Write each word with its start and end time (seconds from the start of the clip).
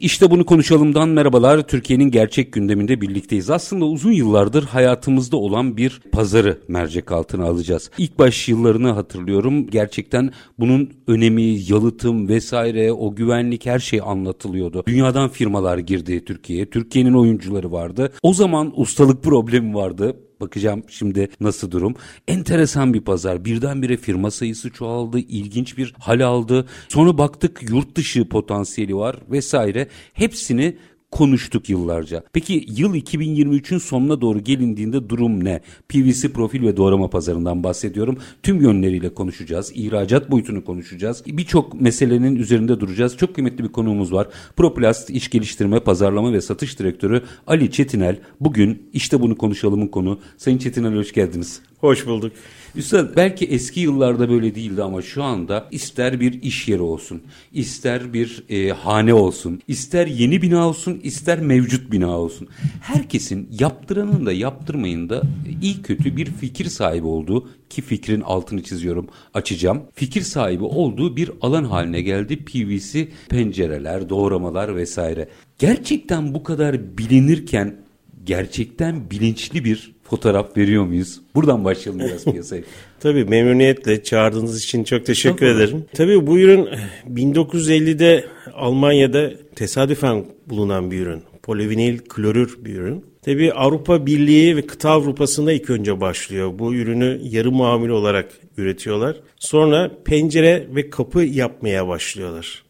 İşte 0.00 0.30
bunu 0.30 0.46
konuşalımdan 0.46 1.08
merhabalar. 1.08 1.62
Türkiye'nin 1.68 2.10
gerçek 2.10 2.52
gündeminde 2.52 3.00
birlikteyiz. 3.00 3.50
Aslında 3.50 3.84
uzun 3.84 4.12
yıllardır 4.12 4.64
hayatımızda 4.64 5.36
olan 5.36 5.76
bir 5.76 6.00
pazarı 6.12 6.58
mercek 6.68 7.12
altına 7.12 7.44
alacağız. 7.44 7.90
İlk 7.98 8.18
baş 8.18 8.48
yıllarını 8.48 8.90
hatırlıyorum. 8.90 9.66
Gerçekten 9.66 10.30
bunun 10.58 10.90
önemi, 11.06 11.42
yalıtım 11.42 12.28
vesaire, 12.28 12.92
o 12.92 13.14
güvenlik 13.14 13.66
her 13.66 13.78
şey 13.78 14.00
anlatılıyordu. 14.04 14.84
Dünyadan 14.86 15.28
firmalar 15.28 15.78
girdi 15.78 16.24
Türkiye'ye. 16.24 16.70
Türkiye'nin 16.70 17.14
oyuncuları 17.14 17.72
vardı. 17.72 18.12
O 18.22 18.34
zaman 18.34 18.80
ustalık 18.80 19.22
problemi 19.22 19.74
vardı. 19.74 20.16
Bakacağım 20.40 20.82
şimdi 20.88 21.28
nasıl 21.40 21.70
durum. 21.70 21.94
Enteresan 22.28 22.94
bir 22.94 23.00
pazar. 23.00 23.44
Birdenbire 23.44 23.96
firma 23.96 24.30
sayısı 24.30 24.70
çoğaldı. 24.70 25.18
ilginç 25.18 25.78
bir 25.78 25.94
hal 25.98 26.20
aldı. 26.20 26.66
Sonra 26.88 27.18
baktık 27.18 27.62
yurt 27.70 27.96
dışı 27.96 28.28
potansiyeli 28.28 28.96
var 28.96 29.16
vesaire. 29.30 29.88
Hepsini 30.12 30.76
konuştuk 31.10 31.70
yıllarca. 31.70 32.24
Peki 32.32 32.66
yıl 32.68 32.94
2023'ün 32.94 33.78
sonuna 33.78 34.20
doğru 34.20 34.40
gelindiğinde 34.40 35.08
durum 35.08 35.44
ne? 35.44 35.60
PVC 35.88 36.32
profil 36.32 36.62
ve 36.62 36.76
doğrama 36.76 37.10
pazarından 37.10 37.64
bahsediyorum. 37.64 38.18
Tüm 38.42 38.60
yönleriyle 38.60 39.14
konuşacağız. 39.14 39.72
İhracat 39.74 40.30
boyutunu 40.30 40.64
konuşacağız. 40.64 41.22
Birçok 41.26 41.80
meselenin 41.80 42.36
üzerinde 42.36 42.80
duracağız. 42.80 43.16
Çok 43.16 43.34
kıymetli 43.34 43.64
bir 43.64 43.72
konuğumuz 43.72 44.12
var. 44.12 44.28
Proplast 44.56 45.10
İş 45.10 45.30
Geliştirme, 45.30 45.80
Pazarlama 45.80 46.32
ve 46.32 46.40
Satış 46.40 46.78
Direktörü 46.78 47.22
Ali 47.46 47.70
Çetinel. 47.70 48.18
Bugün 48.40 48.90
işte 48.92 49.20
bunu 49.20 49.36
konuşalımın 49.36 49.86
konu. 49.88 50.20
Sayın 50.36 50.58
Çetinel 50.58 50.96
hoş 50.96 51.12
geldiniz. 51.12 51.60
Hoş 51.80 52.06
bulduk. 52.06 52.32
Üstad 52.76 53.16
belki 53.16 53.44
eski 53.44 53.80
yıllarda 53.80 54.28
böyle 54.28 54.54
değildi 54.54 54.82
ama 54.82 55.02
şu 55.02 55.22
anda 55.22 55.68
ister 55.70 56.20
bir 56.20 56.42
iş 56.42 56.68
yeri 56.68 56.82
olsun, 56.82 57.22
ister 57.52 58.12
bir 58.12 58.44
e, 58.48 58.70
hane 58.70 59.14
olsun, 59.14 59.60
ister 59.68 60.06
yeni 60.06 60.42
bina 60.42 60.68
olsun, 60.68 61.00
ister 61.02 61.40
mevcut 61.40 61.92
bina 61.92 62.18
olsun. 62.18 62.48
Herkesin 62.80 63.48
yaptıranın 63.60 64.26
da 64.26 64.32
yaptırmayın 64.32 65.08
da 65.08 65.22
iyi 65.62 65.82
kötü 65.82 66.16
bir 66.16 66.26
fikir 66.26 66.64
sahibi 66.64 67.06
olduğu 67.06 67.48
ki 67.70 67.82
fikrin 67.82 68.20
altını 68.20 68.62
çiziyorum 68.62 69.08
açacağım. 69.34 69.82
Fikir 69.94 70.22
sahibi 70.22 70.64
olduğu 70.64 71.16
bir 71.16 71.30
alan 71.40 71.64
haline 71.64 72.02
geldi 72.02 72.44
PVC 72.44 73.08
pencereler, 73.28 74.08
doğramalar 74.08 74.76
vesaire. 74.76 75.28
Gerçekten 75.58 76.34
bu 76.34 76.42
kadar 76.42 76.98
bilinirken 76.98 77.76
gerçekten 78.24 79.10
bilinçli 79.10 79.64
bir 79.64 79.97
fotoğraf 80.10 80.56
veriyor 80.56 80.84
muyuz? 80.84 81.20
Buradan 81.34 81.64
başlayalım 81.64 82.06
biraz 82.06 82.24
piyasaya. 82.32 82.62
Tabii 83.00 83.24
memnuniyetle 83.24 84.02
çağırdığınız 84.02 84.64
için 84.64 84.84
çok 84.84 85.06
teşekkür 85.06 85.38
Tabii. 85.38 85.50
ederim. 85.50 85.84
Tabii 85.94 86.26
bu 86.26 86.38
ürün 86.38 86.68
1950'de 87.14 88.24
Almanya'da 88.54 89.30
tesadüfen 89.56 90.24
bulunan 90.46 90.90
bir 90.90 91.00
ürün. 91.00 91.22
Polivinil 91.42 91.98
klorür 91.98 92.56
bir 92.64 92.74
ürün. 92.74 93.04
Tabii 93.22 93.52
Avrupa 93.52 94.06
Birliği 94.06 94.56
ve 94.56 94.66
kıta 94.66 94.90
Avrupa'sında 94.90 95.52
ilk 95.52 95.70
önce 95.70 96.00
başlıyor. 96.00 96.58
Bu 96.58 96.74
ürünü 96.74 97.20
yarı 97.22 97.52
mamul 97.52 97.88
olarak 97.88 98.30
üretiyorlar. 98.56 99.16
Sonra 99.36 99.90
pencere 100.04 100.66
ve 100.74 100.90
kapı 100.90 101.22
yapmaya 101.22 101.88
başlıyorlar. 101.88 102.62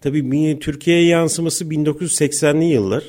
Tabii 0.00 0.58
Türkiye'ye 0.60 1.06
yansıması 1.06 1.64
1980'li 1.64 2.64
yıllar. 2.64 3.04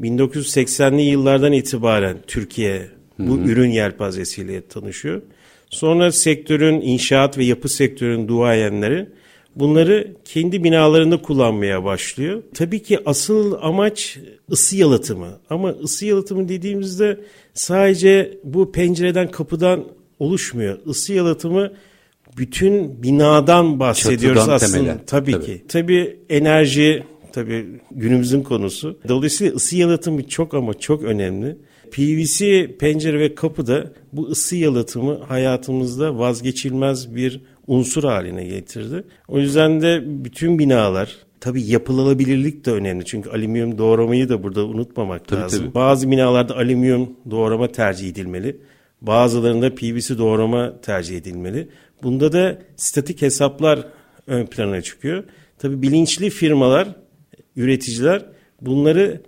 1980'li 0.00 1.02
yıllardan 1.02 1.52
itibaren 1.52 2.16
Türkiye 2.26 2.88
bu 3.18 3.36
hı 3.36 3.42
hı. 3.42 3.48
ürün 3.48 3.70
yelpazesiyle 3.70 4.66
tanışıyor. 4.66 5.22
Sonra 5.70 6.12
sektörün 6.12 6.80
inşaat 6.80 7.38
ve 7.38 7.44
yapı 7.44 7.68
sektörünün 7.68 8.28
duayenleri 8.28 9.08
bunları 9.56 10.14
kendi 10.24 10.64
binalarında 10.64 11.22
kullanmaya 11.22 11.84
başlıyor. 11.84 12.42
Tabii 12.54 12.82
ki 12.82 12.98
asıl 13.06 13.58
amaç 13.60 14.18
ısı 14.50 14.76
yalıtımı. 14.76 15.28
Ama 15.50 15.68
ısı 15.68 16.06
yalıtımı 16.06 16.48
dediğimizde 16.48 17.20
sadece 17.54 18.38
bu 18.44 18.72
pencereden 18.72 19.30
kapıdan 19.30 19.84
oluşmuyor. 20.18 20.78
Isı 20.86 21.12
yalıtımı 21.12 21.72
bütün 22.36 23.02
binadan 23.02 23.80
bahsediyoruz 23.80 24.38
Çatıdan 24.38 24.54
aslında. 24.54 24.78
Temele. 24.78 24.98
Tabii, 25.06 25.32
tabii 25.32 25.44
ki. 25.44 25.64
Tabii 25.68 26.16
enerji 26.28 27.04
tabii 27.32 27.66
günümüzün 27.90 28.42
konusu. 28.42 28.98
Dolayısıyla 29.08 29.54
ısı 29.54 29.76
yalıtımı 29.76 30.28
çok 30.28 30.54
ama 30.54 30.74
çok 30.74 31.02
önemli. 31.02 31.56
PVC 31.90 32.66
pencere 32.78 33.20
ve 33.20 33.34
kapı 33.34 33.66
da 33.66 33.92
bu 34.12 34.26
ısı 34.28 34.56
yalıtımı 34.56 35.18
hayatımızda 35.18 36.18
vazgeçilmez 36.18 37.14
bir 37.14 37.40
unsur 37.66 38.04
haline 38.04 38.44
getirdi. 38.44 39.04
O 39.28 39.38
yüzden 39.38 39.80
de 39.80 40.02
bütün 40.24 40.58
binalar 40.58 41.28
Tabii 41.40 41.62
yapılabilirlik 41.62 42.66
de 42.66 42.70
önemli 42.70 43.04
çünkü 43.04 43.30
alüminyum 43.30 43.78
doğramayı 43.78 44.28
da 44.28 44.42
burada 44.42 44.66
unutmamak 44.66 45.28
tabii, 45.28 45.40
lazım. 45.40 45.60
Tabii. 45.60 45.74
Bazı 45.74 46.10
binalarda 46.10 46.56
alüminyum 46.56 47.16
doğrama 47.30 47.72
tercih 47.72 48.08
edilmeli. 48.08 48.60
Bazılarında 49.02 49.74
PVC 49.74 50.18
doğrama 50.18 50.80
tercih 50.80 51.16
edilmeli. 51.16 51.68
Bunda 52.02 52.32
da 52.32 52.58
statik 52.76 53.22
hesaplar 53.22 53.86
ön 54.26 54.46
plana 54.46 54.82
çıkıyor. 54.82 55.24
Tabii 55.58 55.82
bilinçli 55.82 56.30
firmalar 56.30 56.88
üreticiler 57.58 58.26
bunları 58.60 59.22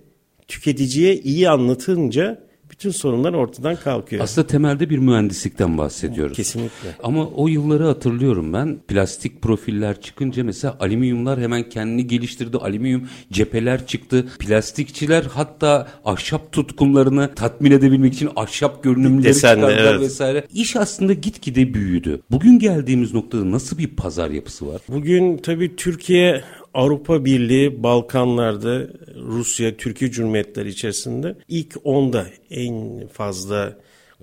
tüketiciye 0.48 1.16
iyi 1.16 1.50
anlatınca 1.50 2.50
bütün 2.70 2.90
sorunlar 2.90 3.32
ortadan 3.32 3.76
kalkıyor. 3.76 4.22
Aslında 4.24 4.46
temelde 4.46 4.90
bir 4.90 4.98
mühendislikten 4.98 5.78
bahsediyoruz. 5.78 6.36
Kesinlikle. 6.36 6.96
Ama 7.02 7.28
o 7.28 7.48
yılları 7.48 7.84
hatırlıyorum 7.84 8.52
ben. 8.52 8.78
Plastik 8.88 9.42
profiller 9.42 10.00
çıkınca 10.00 10.44
mesela 10.44 10.76
alüminyumlar 10.80 11.40
hemen 11.40 11.68
kendini 11.68 12.06
geliştirdi. 12.06 12.56
Alüminyum 12.56 13.08
cepheler 13.32 13.86
çıktı. 13.86 14.26
Plastikçiler 14.38 15.24
hatta 15.24 15.88
ahşap 16.04 16.52
tutkumlarını 16.52 17.34
tatmin 17.34 17.70
edebilmek 17.70 18.14
için 18.14 18.30
ahşap 18.36 18.82
görünümleri 18.82 19.24
Desenli, 19.24 19.60
çıkardılar 19.60 19.92
evet. 19.92 20.00
vesaire. 20.00 20.46
İş 20.52 20.76
aslında 20.76 21.12
gitgide 21.12 21.74
büyüdü. 21.74 22.20
Bugün 22.30 22.58
geldiğimiz 22.58 23.14
noktada 23.14 23.50
nasıl 23.50 23.78
bir 23.78 23.88
pazar 23.88 24.30
yapısı 24.30 24.66
var? 24.66 24.80
Bugün 24.88 25.36
tabii 25.36 25.76
Türkiye 25.76 26.42
Avrupa 26.74 27.24
Birliği 27.24 27.82
Balkanlarda 27.82 28.88
Rusya, 29.16 29.76
Türkiye 29.76 30.10
Cumhuriyetleri 30.10 30.68
içerisinde 30.68 31.36
ilk 31.48 31.76
onda 31.84 32.26
en 32.50 33.06
fazla 33.12 33.76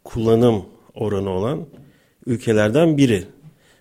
kullanım 0.03 0.65
oranı 0.95 1.29
olan 1.29 1.65
ülkelerden 2.25 2.97
biri. 2.97 3.23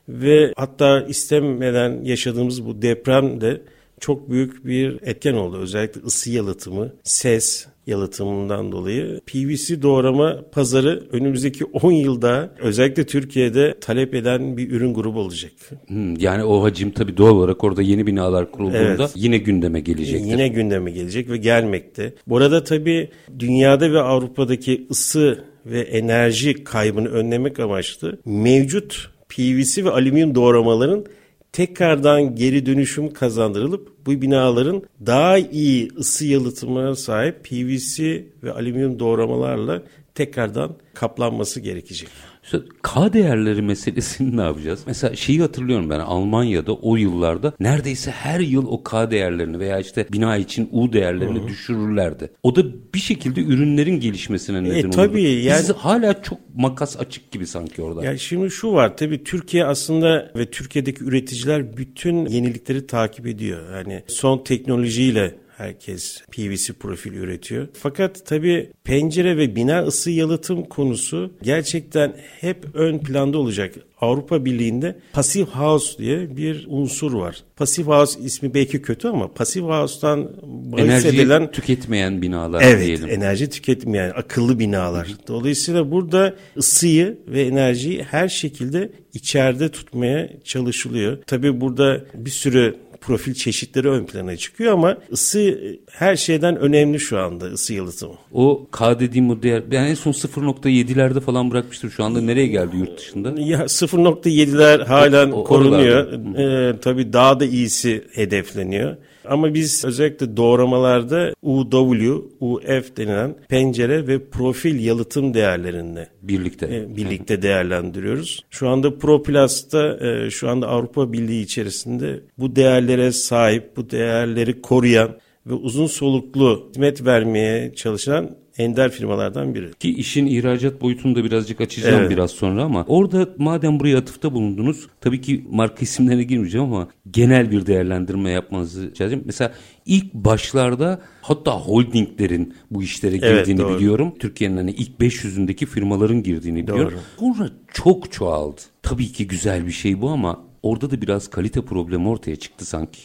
Ve 0.09 0.53
hatta 0.57 1.01
istemeden 1.01 2.05
yaşadığımız 2.05 2.67
bu 2.67 2.83
deprem 2.83 3.41
de 3.41 3.63
çok 4.01 4.31
büyük 4.31 4.67
bir 4.67 5.03
etken 5.03 5.35
oldu. 5.35 5.59
Özellikle 5.59 6.01
ısı 6.01 6.31
yalıtımı, 6.31 6.93
ses, 7.03 7.67
yalıtımından 7.87 8.73
dolayı 8.73 9.21
PVC 9.27 9.83
doğrama 9.83 10.43
pazarı 10.53 11.03
önümüzdeki 11.13 11.65
10 11.65 11.93
yılda 11.93 12.55
özellikle 12.59 13.07
Türkiye'de 13.07 13.75
talep 13.81 14.15
eden 14.15 14.57
bir 14.57 14.71
ürün 14.71 14.95
grubu 14.95 15.21
olacak. 15.21 15.53
Hmm, 15.87 16.17
yani 16.17 16.45
o 16.45 16.63
hacim 16.63 16.91
tabii 16.91 17.17
doğal 17.17 17.37
olarak 17.37 17.65
orada 17.65 17.83
yeni 17.83 18.07
binalar 18.07 18.51
kurulduğunda 18.51 19.03
evet. 19.03 19.13
yine 19.15 19.39
gündeme 19.39 19.81
gelecektir. 19.81 20.31
Yine 20.31 20.49
gündeme 20.49 20.91
gelecek 20.91 21.31
ve 21.31 21.37
gelmekte. 21.37 22.15
Bu 22.27 22.37
arada 22.37 22.65
tabii 22.65 23.11
dünyada 23.39 23.93
ve 23.93 24.01
Avrupa'daki 24.01 24.87
ısı 24.91 25.45
ve 25.67 25.81
enerji 25.81 26.65
kaybını 26.65 27.09
önlemek 27.09 27.61
amaçlı 27.61 28.19
mevcut 28.25 29.11
PVC 29.29 29.85
ve 29.85 29.91
alüminyum 29.91 30.35
doğramaların 30.35 31.05
tekrardan 31.53 32.35
geri 32.35 32.67
dönüşüm 32.67 33.13
kazandırılıp 33.13 33.96
bu 34.07 34.23
binaların 34.23 34.83
daha 35.07 35.39
iyi 35.39 35.89
ısı 35.99 36.27
yalıtımına 36.27 36.97
sahip 36.97 37.45
PVC 37.45 38.25
ve 38.43 38.53
alüminyum 38.53 38.99
doğramalarla 38.99 39.83
tekrardan 40.15 40.77
kaplanması 40.95 41.61
gerekecek. 41.61 42.09
İşte 42.47 42.59
K 42.83 43.13
değerleri 43.13 43.63
meselesini 43.63 44.37
ne 44.37 44.43
yapacağız? 44.43 44.81
Mesela 44.87 45.17
şeyi 45.17 45.41
hatırlıyorum 45.41 45.91
ben 45.91 46.01
Almanya'da 46.01 46.75
o 46.75 46.97
yıllarda 46.97 47.53
neredeyse 47.61 48.11
her 48.11 48.41
yıl 48.41 48.67
o 48.67 48.83
K 48.83 49.11
değerlerini 49.11 49.59
veya 49.59 49.79
işte 49.79 50.07
bina 50.13 50.37
için 50.37 50.69
U 50.73 50.93
değerlerini 50.93 51.39
Hı-hı. 51.39 51.49
düşürürlerdi. 51.49 52.31
O 52.43 52.57
da 52.57 52.63
bir 52.95 52.99
şekilde 52.99 53.41
ürünlerin 53.41 54.01
gelişmesine 54.01 54.65
neden 54.65 54.75
e, 54.75 54.87
oldu. 54.87 54.97
Tabii 54.97 55.23
yani, 55.23 55.61
Biz 55.63 55.71
hala 55.71 56.23
çok 56.23 56.39
makas 56.57 57.01
açık 57.01 57.31
gibi 57.31 57.47
sanki 57.47 57.83
orada. 57.83 58.05
Ya 58.05 58.19
şimdi 58.19 58.51
şu 58.51 58.73
var 58.73 58.97
tabii 58.97 59.25
Türkiye 59.25 59.65
aslında 59.65 60.33
ve 60.37 60.51
Türkiye'deki 60.51 61.05
üreticiler 61.05 61.77
bütün 61.77 62.27
yenilikleri 62.27 62.87
takip 62.87 63.27
ediyor. 63.27 63.77
Yani 63.77 63.96
son 64.07 64.45
teknolojiyle 64.45 65.35
Herkes 65.57 66.23
PVC 66.33 66.73
profil 66.73 67.13
üretiyor. 67.13 67.69
Fakat 67.73 68.27
tabii 68.27 68.71
pencere 68.85 69.37
ve 69.37 69.57
bina 69.57 69.83
ısı 69.83 70.11
yalıtım 70.11 70.65
konusu 70.65 71.33
gerçekten 71.43 72.17
hep 72.41 72.65
ön 72.75 72.99
planda 72.99 73.39
olacak. 73.39 73.75
Avrupa 74.01 74.45
Birliği'nde 74.45 74.99
Passive 75.13 75.51
House 75.51 75.99
diye 75.99 76.37
bir 76.37 76.67
unsur 76.69 77.13
var. 77.13 77.45
Passive 77.57 77.87
House 77.87 78.21
ismi 78.21 78.55
belki 78.55 78.83
kötü 78.83 79.09
ama 79.09 79.33
Passive 79.33 79.67
House'tan 79.67 80.31
bahis 80.43 81.05
edilen... 81.05 81.51
tüketmeyen 81.51 82.23
binalar 82.23 82.63
evet, 82.63 82.87
diyelim. 82.87 83.09
enerji 83.09 83.51
tüketmeyen 83.51 84.13
akıllı 84.17 84.59
binalar. 84.59 85.09
Dolayısıyla 85.29 85.91
burada 85.91 86.35
ısıyı 86.57 87.19
ve 87.29 87.43
enerjiyi 87.43 88.03
her 88.03 88.29
şekilde 88.29 88.93
içeride 89.15 89.69
tutmaya 89.69 90.31
çalışılıyor. 90.45 91.19
Tabii 91.27 91.61
burada 91.61 92.05
bir 92.15 92.31
sürü 92.31 92.77
profil 93.07 93.35
çeşitleri 93.35 93.89
ön 93.89 94.07
plana 94.07 94.37
çıkıyor 94.37 94.73
ama 94.73 94.99
ısı 95.13 95.59
her 95.91 96.17
şeyden 96.17 96.57
önemli 96.57 97.01
şu 97.01 97.19
anda 97.19 97.45
ısı 97.45 97.75
yalıtımı. 97.75 98.15
O 98.33 98.67
K 98.73 99.01
dediğim 99.01 99.31
o 99.31 99.43
değer 99.43 99.71
ben 99.71 99.85
en 99.85 99.95
son 99.95 100.13
0.7'lerde 100.13 101.21
falan 101.21 101.51
bırakmıştım. 101.51 101.91
Şu 101.91 102.05
anda 102.05 102.21
nereye 102.21 102.47
geldi 102.47 102.77
yurt 102.77 102.99
dışında? 102.99 103.29
Ya 103.41 103.59
0.7'ler 103.59 104.85
halen 104.85 105.31
o, 105.31 105.45
korunuyor. 105.45 106.13
Ee, 106.39 106.81
tabii 106.81 107.13
daha 107.13 107.41
da 107.41 107.45
iyisi 107.45 108.05
hedefleniyor. 108.15 108.97
Ama 109.29 109.55
biz 109.55 109.85
özellikle 109.85 110.37
doğramalarda 110.37 111.35
UW, 111.43 112.15
UF 112.41 112.97
denilen 112.97 113.35
pencere 113.49 114.07
ve 114.07 114.29
profil 114.31 114.85
yalıtım 114.85 115.35
değerlerinde 115.35 116.09
birlikte 116.23 116.67
e, 116.67 116.97
birlikte 116.97 117.43
değerlendiriyoruz. 117.43 118.45
Şu 118.51 118.69
anda 118.69 118.99
Proplast'ta 118.99 119.99
e, 120.07 120.31
şu 120.31 120.49
anda 120.49 120.69
Avrupa 120.69 121.13
Birliği 121.13 121.43
içerisinde 121.43 122.21
bu 122.39 122.57
değerlere 122.97 123.13
sahip, 123.13 123.77
bu 123.77 123.91
değerleri 123.91 124.63
koruyan 124.63 125.11
ve 125.47 125.55
uzun 125.55 125.87
soluklu 125.87 126.69
hizmet 126.71 127.07
vermeye 127.07 127.75
çalışan 127.75 128.31
ender 128.59 128.91
firmalardan 128.91 129.55
biri. 129.55 129.75
Ki 129.81 129.95
işin 129.95 130.27
ihracat 130.27 130.81
boyutunu 130.81 131.17
da 131.17 131.25
birazcık 131.25 131.61
açacağım 131.61 132.01
evet. 132.01 132.11
biraz 132.11 132.31
sonra 132.31 132.63
ama 132.63 132.85
orada 132.89 133.29
madem 133.39 133.81
buraya 133.81 133.99
atıfta 133.99 134.33
bulundunuz 134.33 134.87
tabii 135.01 135.21
ki 135.21 135.45
marka 135.51 135.81
isimlerine 135.81 136.23
girmeyeceğim 136.23 136.67
ama 136.67 136.89
genel 137.11 137.51
bir 137.51 137.67
değerlendirme 137.67 138.31
yapmanızı 138.31 138.91
rica 138.91 139.19
Mesela 139.25 139.53
ilk 139.87 140.15
başlarda 140.15 141.01
hatta 141.23 141.53
holdinglerin 141.53 142.55
bu 142.71 142.83
işlere 142.83 143.17
girdiğini 143.17 143.63
evet, 143.63 143.77
biliyorum. 143.77 144.15
Türkiye'nin 144.19 144.57
hani 144.57 144.71
ilk 144.71 145.01
500'ündeki 145.01 145.67
firmaların 145.67 146.23
girdiğini 146.23 146.63
biliyorum. 146.63 146.99
Doğru. 147.21 147.35
Sonra 147.37 147.51
çok 147.73 148.13
çoğaldı. 148.13 148.61
Tabii 148.83 149.13
ki 149.13 149.27
güzel 149.27 149.67
bir 149.67 149.73
şey 149.73 150.01
bu 150.01 150.11
ama 150.11 150.47
orada 150.67 150.91
da 150.91 151.03
biraz 151.03 151.31
kalite 151.31 151.61
problemi 151.61 152.09
ortaya 152.09 152.37
çıktı 152.37 152.65
sanki. 152.65 153.01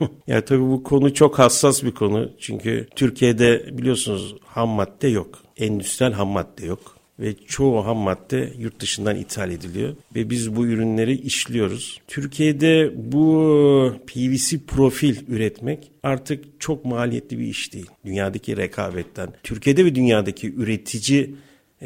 ya 0.26 0.44
tabii 0.44 0.62
bu 0.70 0.82
konu 0.82 1.14
çok 1.14 1.38
hassas 1.38 1.82
bir 1.82 1.90
konu. 1.90 2.30
Çünkü 2.40 2.88
Türkiye'de 2.96 3.78
biliyorsunuz 3.78 4.34
ham 4.44 4.68
madde 4.68 5.08
yok. 5.08 5.38
Endüstriyel 5.56 6.12
ham 6.12 6.28
madde 6.28 6.66
yok. 6.66 6.94
Ve 7.18 7.34
çoğu 7.46 7.86
ham 7.86 7.96
madde 7.96 8.52
yurt 8.58 8.80
dışından 8.80 9.16
ithal 9.16 9.50
ediliyor. 9.50 9.96
Ve 10.14 10.30
biz 10.30 10.56
bu 10.56 10.66
ürünleri 10.66 11.20
işliyoruz. 11.20 12.00
Türkiye'de 12.08 12.92
bu 12.96 13.92
PVC 14.06 14.58
profil 14.66 15.16
üretmek 15.28 15.90
artık 16.02 16.60
çok 16.60 16.84
maliyetli 16.84 17.38
bir 17.38 17.44
iş 17.44 17.72
değil. 17.72 17.90
Dünyadaki 18.04 18.56
rekabetten. 18.56 19.28
Türkiye'de 19.42 19.84
ve 19.84 19.94
dünyadaki 19.94 20.54
üretici 20.54 21.34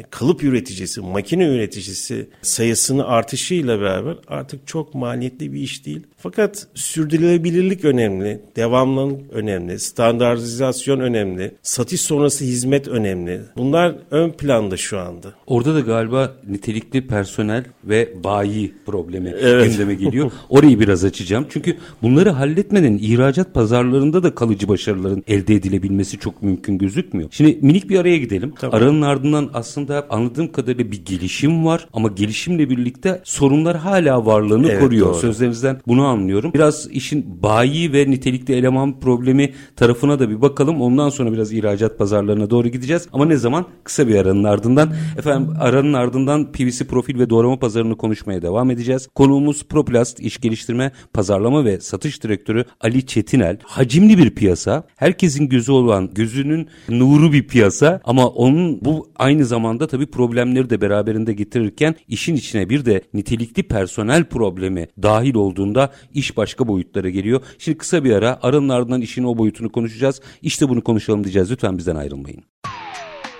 kalıp 0.09 0.43
üreticisi, 0.43 1.01
makine 1.01 1.47
üreticisi 1.47 2.29
sayısının 2.41 3.03
artışıyla 3.03 3.81
beraber 3.81 4.15
artık 4.27 4.67
çok 4.67 4.95
maliyetli 4.95 5.53
bir 5.53 5.59
iş 5.59 5.85
değil. 5.85 6.01
Fakat 6.17 6.67
sürdürülebilirlik 6.73 7.85
önemli, 7.85 8.41
devamlılık 8.55 9.21
önemli, 9.31 9.79
standartizasyon 9.79 10.99
önemli, 10.99 11.51
satış 11.61 12.01
sonrası 12.01 12.45
hizmet 12.45 12.87
önemli. 12.87 13.41
Bunlar 13.57 13.95
ön 14.11 14.31
planda 14.31 14.77
şu 14.77 14.99
anda. 14.99 15.33
Orada 15.47 15.75
da 15.75 15.79
galiba 15.79 16.35
nitelikli 16.47 17.07
personel 17.07 17.65
ve 17.83 18.13
bayi 18.23 18.73
problemi 18.85 19.33
evet. 19.41 19.71
gündeme 19.71 19.93
geliyor. 19.93 20.31
Orayı 20.49 20.79
biraz 20.79 21.03
açacağım. 21.03 21.45
Çünkü 21.49 21.77
bunları 22.01 22.29
halletmeden 22.29 22.97
ihracat 23.01 23.53
pazarlarında 23.53 24.23
da 24.23 24.35
kalıcı 24.35 24.67
başarıların 24.67 25.23
elde 25.27 25.55
edilebilmesi 25.55 26.19
çok 26.19 26.43
mümkün 26.43 26.77
gözükmüyor. 26.77 27.29
Şimdi 27.31 27.57
minik 27.61 27.89
bir 27.89 27.99
araya 27.99 28.17
gidelim. 28.17 28.53
Tamam. 28.59 28.75
Aranın 28.75 29.01
ardından 29.01 29.49
aslında 29.53 29.88
anladığım 30.09 30.51
kadarıyla 30.51 30.91
bir 30.91 31.05
gelişim 31.05 31.65
var 31.65 31.87
ama 31.93 32.07
gelişimle 32.07 32.69
birlikte 32.69 33.21
sorunlar 33.23 33.77
hala 33.77 34.25
varlığını 34.25 34.71
evet, 34.71 34.79
koruyor. 34.79 35.07
Doğru. 35.07 35.15
Sözlerinizden 35.15 35.81
bunu 35.87 36.05
anlıyorum. 36.05 36.53
Biraz 36.53 36.87
işin 36.91 37.43
bayi 37.43 37.93
ve 37.93 38.11
nitelikli 38.11 38.53
eleman 38.53 38.99
problemi 38.99 39.53
tarafına 39.75 40.19
da 40.19 40.29
bir 40.29 40.41
bakalım. 40.41 40.81
Ondan 40.81 41.09
sonra 41.09 41.33
biraz 41.33 41.53
ihracat 41.53 41.97
pazarlarına 41.97 42.49
doğru 42.49 42.67
gideceğiz. 42.67 43.07
Ama 43.13 43.25
ne 43.25 43.37
zaman? 43.37 43.65
Kısa 43.83 44.07
bir 44.07 44.15
aranın 44.15 44.43
ardından. 44.43 44.93
Efendim 45.17 45.53
aranın 45.59 45.93
ardından 45.93 46.51
PVC 46.51 46.85
profil 46.85 47.19
ve 47.19 47.29
doğrama 47.29 47.59
pazarını 47.59 47.97
konuşmaya 47.97 48.41
devam 48.41 48.71
edeceğiz. 48.71 49.07
Konuğumuz 49.15 49.63
Proplast 49.63 50.19
iş 50.19 50.37
geliştirme, 50.37 50.91
pazarlama 51.13 51.65
ve 51.65 51.79
satış 51.79 52.23
direktörü 52.23 52.65
Ali 52.81 53.05
Çetinel. 53.05 53.57
Hacimli 53.63 54.17
bir 54.17 54.29
piyasa. 54.29 54.83
Herkesin 54.95 55.49
gözü 55.49 55.71
olan, 55.71 56.09
gözünün 56.13 56.67
nuru 56.89 57.33
bir 57.33 57.47
piyasa 57.47 58.01
ama 58.03 58.27
onun 58.27 58.81
bu 58.81 59.07
aynı 59.15 59.45
zamanda 59.45 59.68
tabii 59.77 60.05
problemleri 60.05 60.69
de 60.69 60.81
beraberinde 60.81 61.33
getirirken 61.33 61.95
işin 62.07 62.35
içine 62.35 62.69
bir 62.69 62.85
de 62.85 63.01
nitelikli 63.13 63.63
personel 63.63 64.23
problemi 64.23 64.87
dahil 65.03 65.35
olduğunda 65.35 65.91
iş 66.13 66.37
başka 66.37 66.67
boyutlara 66.67 67.09
geliyor. 67.09 67.41
Şimdi 67.57 67.77
kısa 67.77 68.03
bir 68.03 68.11
ara 68.11 68.39
aranın 68.41 68.69
ardından 68.69 69.01
işin 69.01 69.23
o 69.23 69.37
boyutunu 69.37 69.71
konuşacağız. 69.71 70.21
İşte 70.41 70.69
bunu 70.69 70.83
konuşalım 70.83 71.23
diyeceğiz. 71.23 71.51
Lütfen 71.51 71.77
bizden 71.77 71.95
ayrılmayın. 71.95 72.43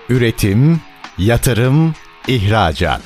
Üretim, 0.09 0.81
yatırım, 1.17 1.93
ihracat. 2.27 3.01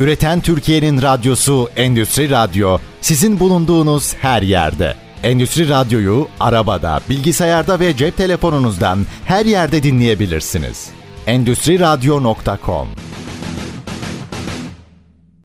Üreten 0.00 0.40
Türkiye'nin 0.40 1.02
radyosu 1.02 1.68
Endüstri 1.76 2.30
Radyo 2.30 2.78
sizin 3.00 3.40
bulunduğunuz 3.40 4.14
her 4.14 4.42
yerde. 4.42 4.94
Endüstri 5.22 5.68
Radyo'yu 5.68 6.28
arabada, 6.40 7.00
bilgisayarda 7.10 7.80
ve 7.80 7.96
cep 7.96 8.16
telefonunuzdan 8.16 8.98
her 9.24 9.46
yerde 9.46 9.82
dinleyebilirsiniz. 9.82 10.90
Endüstri 11.26 11.80
Radyo.com 11.80 12.88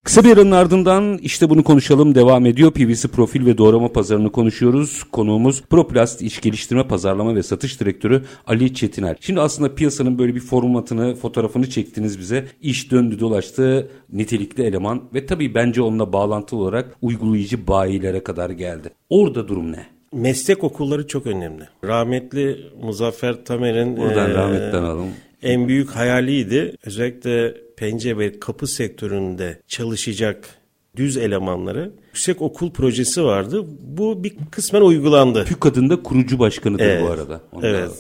Kısa 0.04 0.24
bir 0.24 0.38
aranın 0.38 0.52
ardından 0.52 1.18
işte 1.18 1.50
bunu 1.50 1.64
konuşalım 1.64 2.16
devam 2.16 2.46
ediyor. 2.46 2.72
PVC 2.72 3.08
profil 3.08 3.46
ve 3.46 3.58
doğrama 3.58 3.92
pazarını 3.92 4.32
konuşuyoruz. 4.32 5.04
Konuğumuz 5.04 5.62
Proplast 5.62 6.22
İş 6.22 6.42
Geliştirme 6.42 6.88
Pazarlama 6.88 7.36
ve 7.36 7.44
Satış 7.44 7.80
Direktörü 7.80 8.24
Ali 8.48 8.74
Çetiner. 8.74 9.18
Şimdi 9.20 9.42
aslında 9.42 9.76
piyasanın 9.76 10.20
böyle 10.20 10.36
bir 10.36 10.40
formatını, 10.40 11.16
fotoğrafını 11.16 11.70
çektiniz 11.70 12.20
bize. 12.20 12.48
İş 12.62 12.92
döndü 12.92 13.20
dolaştı, 13.20 13.90
nitelikli 14.14 14.64
eleman 14.64 15.04
ve 15.14 15.26
tabii 15.26 15.56
bence 15.56 15.82
onunla 15.82 16.14
bağlantılı 16.14 16.60
olarak 16.60 16.96
uygulayıcı 17.02 17.68
bayilere 17.68 18.24
kadar 18.24 18.50
geldi. 18.50 18.90
Orada 19.10 19.48
durum 19.48 19.72
ne? 19.72 19.86
Meslek 20.14 20.64
okulları 20.64 21.08
çok 21.08 21.28
önemli. 21.28 21.64
Rahmetli 21.84 22.58
Muzaffer 22.82 23.46
Tamer'in... 23.46 23.98
Buradan 23.98 24.32
ee, 24.32 24.34
rahmetten 24.34 24.84
alalım. 24.84 25.10
En 25.44 25.68
büyük 25.68 25.90
hayaliydi. 25.90 26.76
Özellikle 26.86 27.58
pencere 27.78 28.18
ve 28.18 28.40
kapı 28.40 28.68
sektöründe 28.68 29.62
çalışacak 29.68 30.58
düz 30.96 31.18
elemanları 31.18 31.92
yüksek 32.08 32.42
okul 32.42 32.72
projesi 32.72 33.24
vardı. 33.24 33.66
Bu 33.82 34.24
bir 34.24 34.34
kısmen 34.52 34.82
uygulandı. 34.82 35.46
PÜK 35.46 35.66
adında 35.66 36.04
kurucu 36.04 36.40
başkanıdır 36.40 36.84
evet, 36.86 37.04
bu 37.04 37.08
arada. 37.08 37.42
Onu 37.52 37.68
evet. 37.68 37.92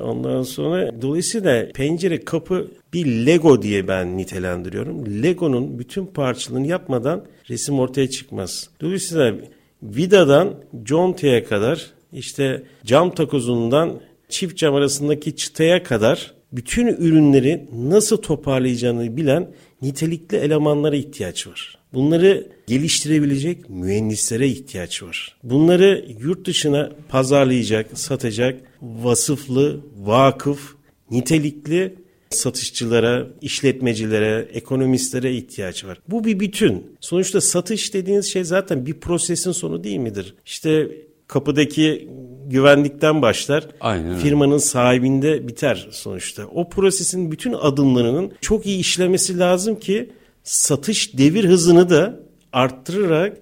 Ondan 0.00 0.42
sonra 0.42 1.02
dolayısıyla 1.02 1.68
pencere 1.74 2.24
kapı 2.24 2.68
bir 2.92 3.06
Lego 3.06 3.62
diye 3.62 3.88
ben 3.88 4.16
nitelendiriyorum. 4.16 5.22
Lego'nun 5.22 5.78
bütün 5.78 6.06
parçalarını 6.06 6.66
yapmadan 6.66 7.24
resim 7.50 7.78
ortaya 7.78 8.10
çıkmaz. 8.10 8.70
Dolayısıyla 8.80 9.34
vidadan 9.82 10.54
contaya 10.82 11.44
kadar 11.44 11.90
işte 12.12 12.62
cam 12.84 13.14
takozundan 13.14 14.00
çift 14.28 14.56
cam 14.56 14.74
arasındaki 14.74 15.36
çıtaya 15.36 15.82
kadar 15.82 16.35
bütün 16.52 16.86
ürünleri 16.86 17.68
nasıl 17.72 18.16
toparlayacağını 18.16 19.16
bilen 19.16 19.50
nitelikli 19.82 20.36
elemanlara 20.36 20.96
ihtiyaç 20.96 21.46
var. 21.46 21.78
Bunları 21.94 22.48
geliştirebilecek 22.66 23.70
mühendislere 23.70 24.48
ihtiyaç 24.48 25.02
var. 25.02 25.36
Bunları 25.42 26.04
yurt 26.20 26.46
dışına 26.46 26.92
pazarlayacak, 27.08 27.98
satacak 27.98 28.60
vasıflı, 28.82 29.80
vakıf, 29.96 30.74
nitelikli 31.10 31.94
satışçılara, 32.30 33.26
işletmecilere, 33.40 34.48
ekonomistlere 34.52 35.34
ihtiyaç 35.34 35.84
var. 35.84 35.98
Bu 36.08 36.24
bir 36.24 36.40
bütün. 36.40 36.96
Sonuçta 37.00 37.40
satış 37.40 37.94
dediğiniz 37.94 38.26
şey 38.32 38.44
zaten 38.44 38.86
bir 38.86 38.94
prosesin 38.94 39.52
sonu 39.52 39.84
değil 39.84 39.98
midir? 39.98 40.34
İşte 40.46 40.90
kapıdaki 41.26 42.08
güvenlikten 42.50 43.22
başlar. 43.22 43.66
Aynen. 43.80 44.18
Firmanın 44.18 44.58
sahibinde 44.58 45.48
biter 45.48 45.88
sonuçta. 45.90 46.46
O 46.46 46.68
prosesin 46.68 47.32
bütün 47.32 47.52
adımlarının 47.52 48.32
çok 48.40 48.66
iyi 48.66 48.78
işlemesi 48.78 49.38
lazım 49.38 49.80
ki 49.80 50.10
satış 50.44 51.18
devir 51.18 51.44
hızını 51.44 51.90
da 51.90 52.20
arttırarak 52.52 53.38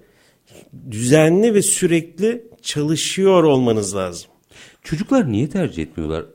düzenli 0.91 1.53
ve 1.53 1.61
sürekli 1.61 2.43
çalışıyor 2.61 3.43
olmanız 3.43 3.95
lazım. 3.95 4.31
Çocuklar 4.83 5.31
niye 5.31 5.49
tercih 5.49 5.83
etmiyorlar? 5.83 6.25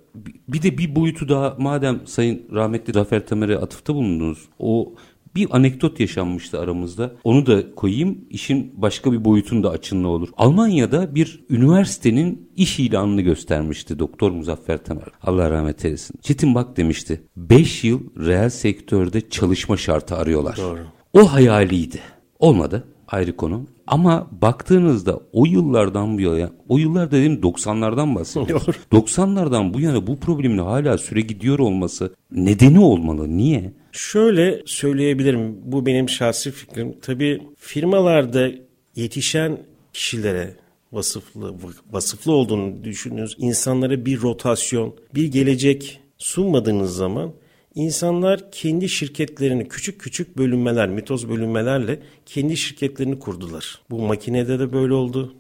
Bir 0.49 0.63
de 0.63 0.79
bir 0.79 0.95
boyutu 0.95 1.29
daha 1.29 1.57
madem 1.59 2.01
Sayın 2.07 2.43
Rahmetli 2.55 2.93
Zafer 2.93 3.27
Tamer'e 3.27 3.59
atıfta 3.59 3.95
bulundunuz. 3.95 4.39
O 4.59 4.95
bir 5.35 5.57
anekdot 5.57 6.01
yaşanmıştı 6.01 6.61
aramızda. 6.61 7.13
Onu 7.25 7.47
da 7.47 7.75
koyayım. 7.75 8.19
İşin 8.31 8.73
başka 8.77 9.13
bir 9.13 9.25
boyutunda 9.25 9.71
açınlı 9.71 10.09
olur. 10.09 10.29
Almanya'da 10.37 11.15
bir 11.15 11.45
üniversitenin 11.51 12.51
iş 12.57 12.81
ilanını 12.81 13.21
göstermişti 13.21 13.99
Doktor 13.99 14.31
Muzaffer 14.31 14.85
Tamer. 14.85 15.05
Allah 15.23 15.51
rahmet 15.51 15.85
eylesin. 15.85 16.19
Çetin 16.23 16.55
bak 16.55 16.77
demişti. 16.77 17.23
5 17.37 17.85
yıl 17.85 18.01
reel 18.27 18.51
sektörde 18.51 19.29
çalışma 19.29 19.77
şartı 19.77 20.17
arıyorlar. 20.17 20.57
Doğru. 20.57 20.81
O 21.13 21.33
hayaliydi. 21.33 22.01
Olmadı 22.39 22.85
ayrı 23.09 23.37
konu. 23.37 23.67
Ama 23.91 24.29
baktığınızda 24.31 25.21
o 25.33 25.47
yıllardan 25.47 26.19
bu 26.19 26.21
yana, 26.21 26.51
o 26.69 26.79
yıllar 26.79 27.11
dediğim 27.11 27.35
90'lardan 27.35 28.15
bahsediyoruz. 28.15 28.77
90'lardan 28.93 29.75
bu 29.75 29.81
yana 29.81 30.07
bu 30.07 30.21
problemin 30.21 30.59
hala 30.59 30.99
süre 30.99 31.21
gidiyor 31.21 31.59
olması 31.59 32.15
nedeni 32.33 32.81
olmalı. 32.81 33.37
Niye? 33.37 33.73
Şöyle 33.93 34.63
söyleyebilirim. 34.67 35.57
Bu 35.65 35.87
benim 35.87 36.09
şahsi 36.09 36.51
fikrim. 36.51 36.97
Tabii 37.03 37.43
firmalarda 37.59 38.51
yetişen 38.97 39.59
kişilere 39.93 40.55
vasıflı 40.93 41.55
vasıflı 41.91 42.33
olduğunu 42.33 42.85
düşündüğünüz 42.85 43.37
insanlara 43.39 44.05
bir 44.07 44.23
rotasyon, 44.23 44.95
bir 45.15 45.33
gelecek 45.33 46.01
sunmadığınız 46.19 46.97
zaman 46.97 47.33
insanlar 47.75 48.51
kendi 48.53 48.89
şirketlerini 48.89 49.69
küçük 49.69 50.01
küçük 50.01 50.39
bölünmeler, 50.39 50.89
mitoz 50.89 51.29
bölünmelerle 51.29 52.01
kendi 52.27 52.57
şirketlerini 52.57 53.19
kurdular. 53.19 53.81
Bu 53.91 53.99
makinede 53.99 54.59
de 54.59 54.73
böyle 54.73 54.95
oldu. 54.95 55.35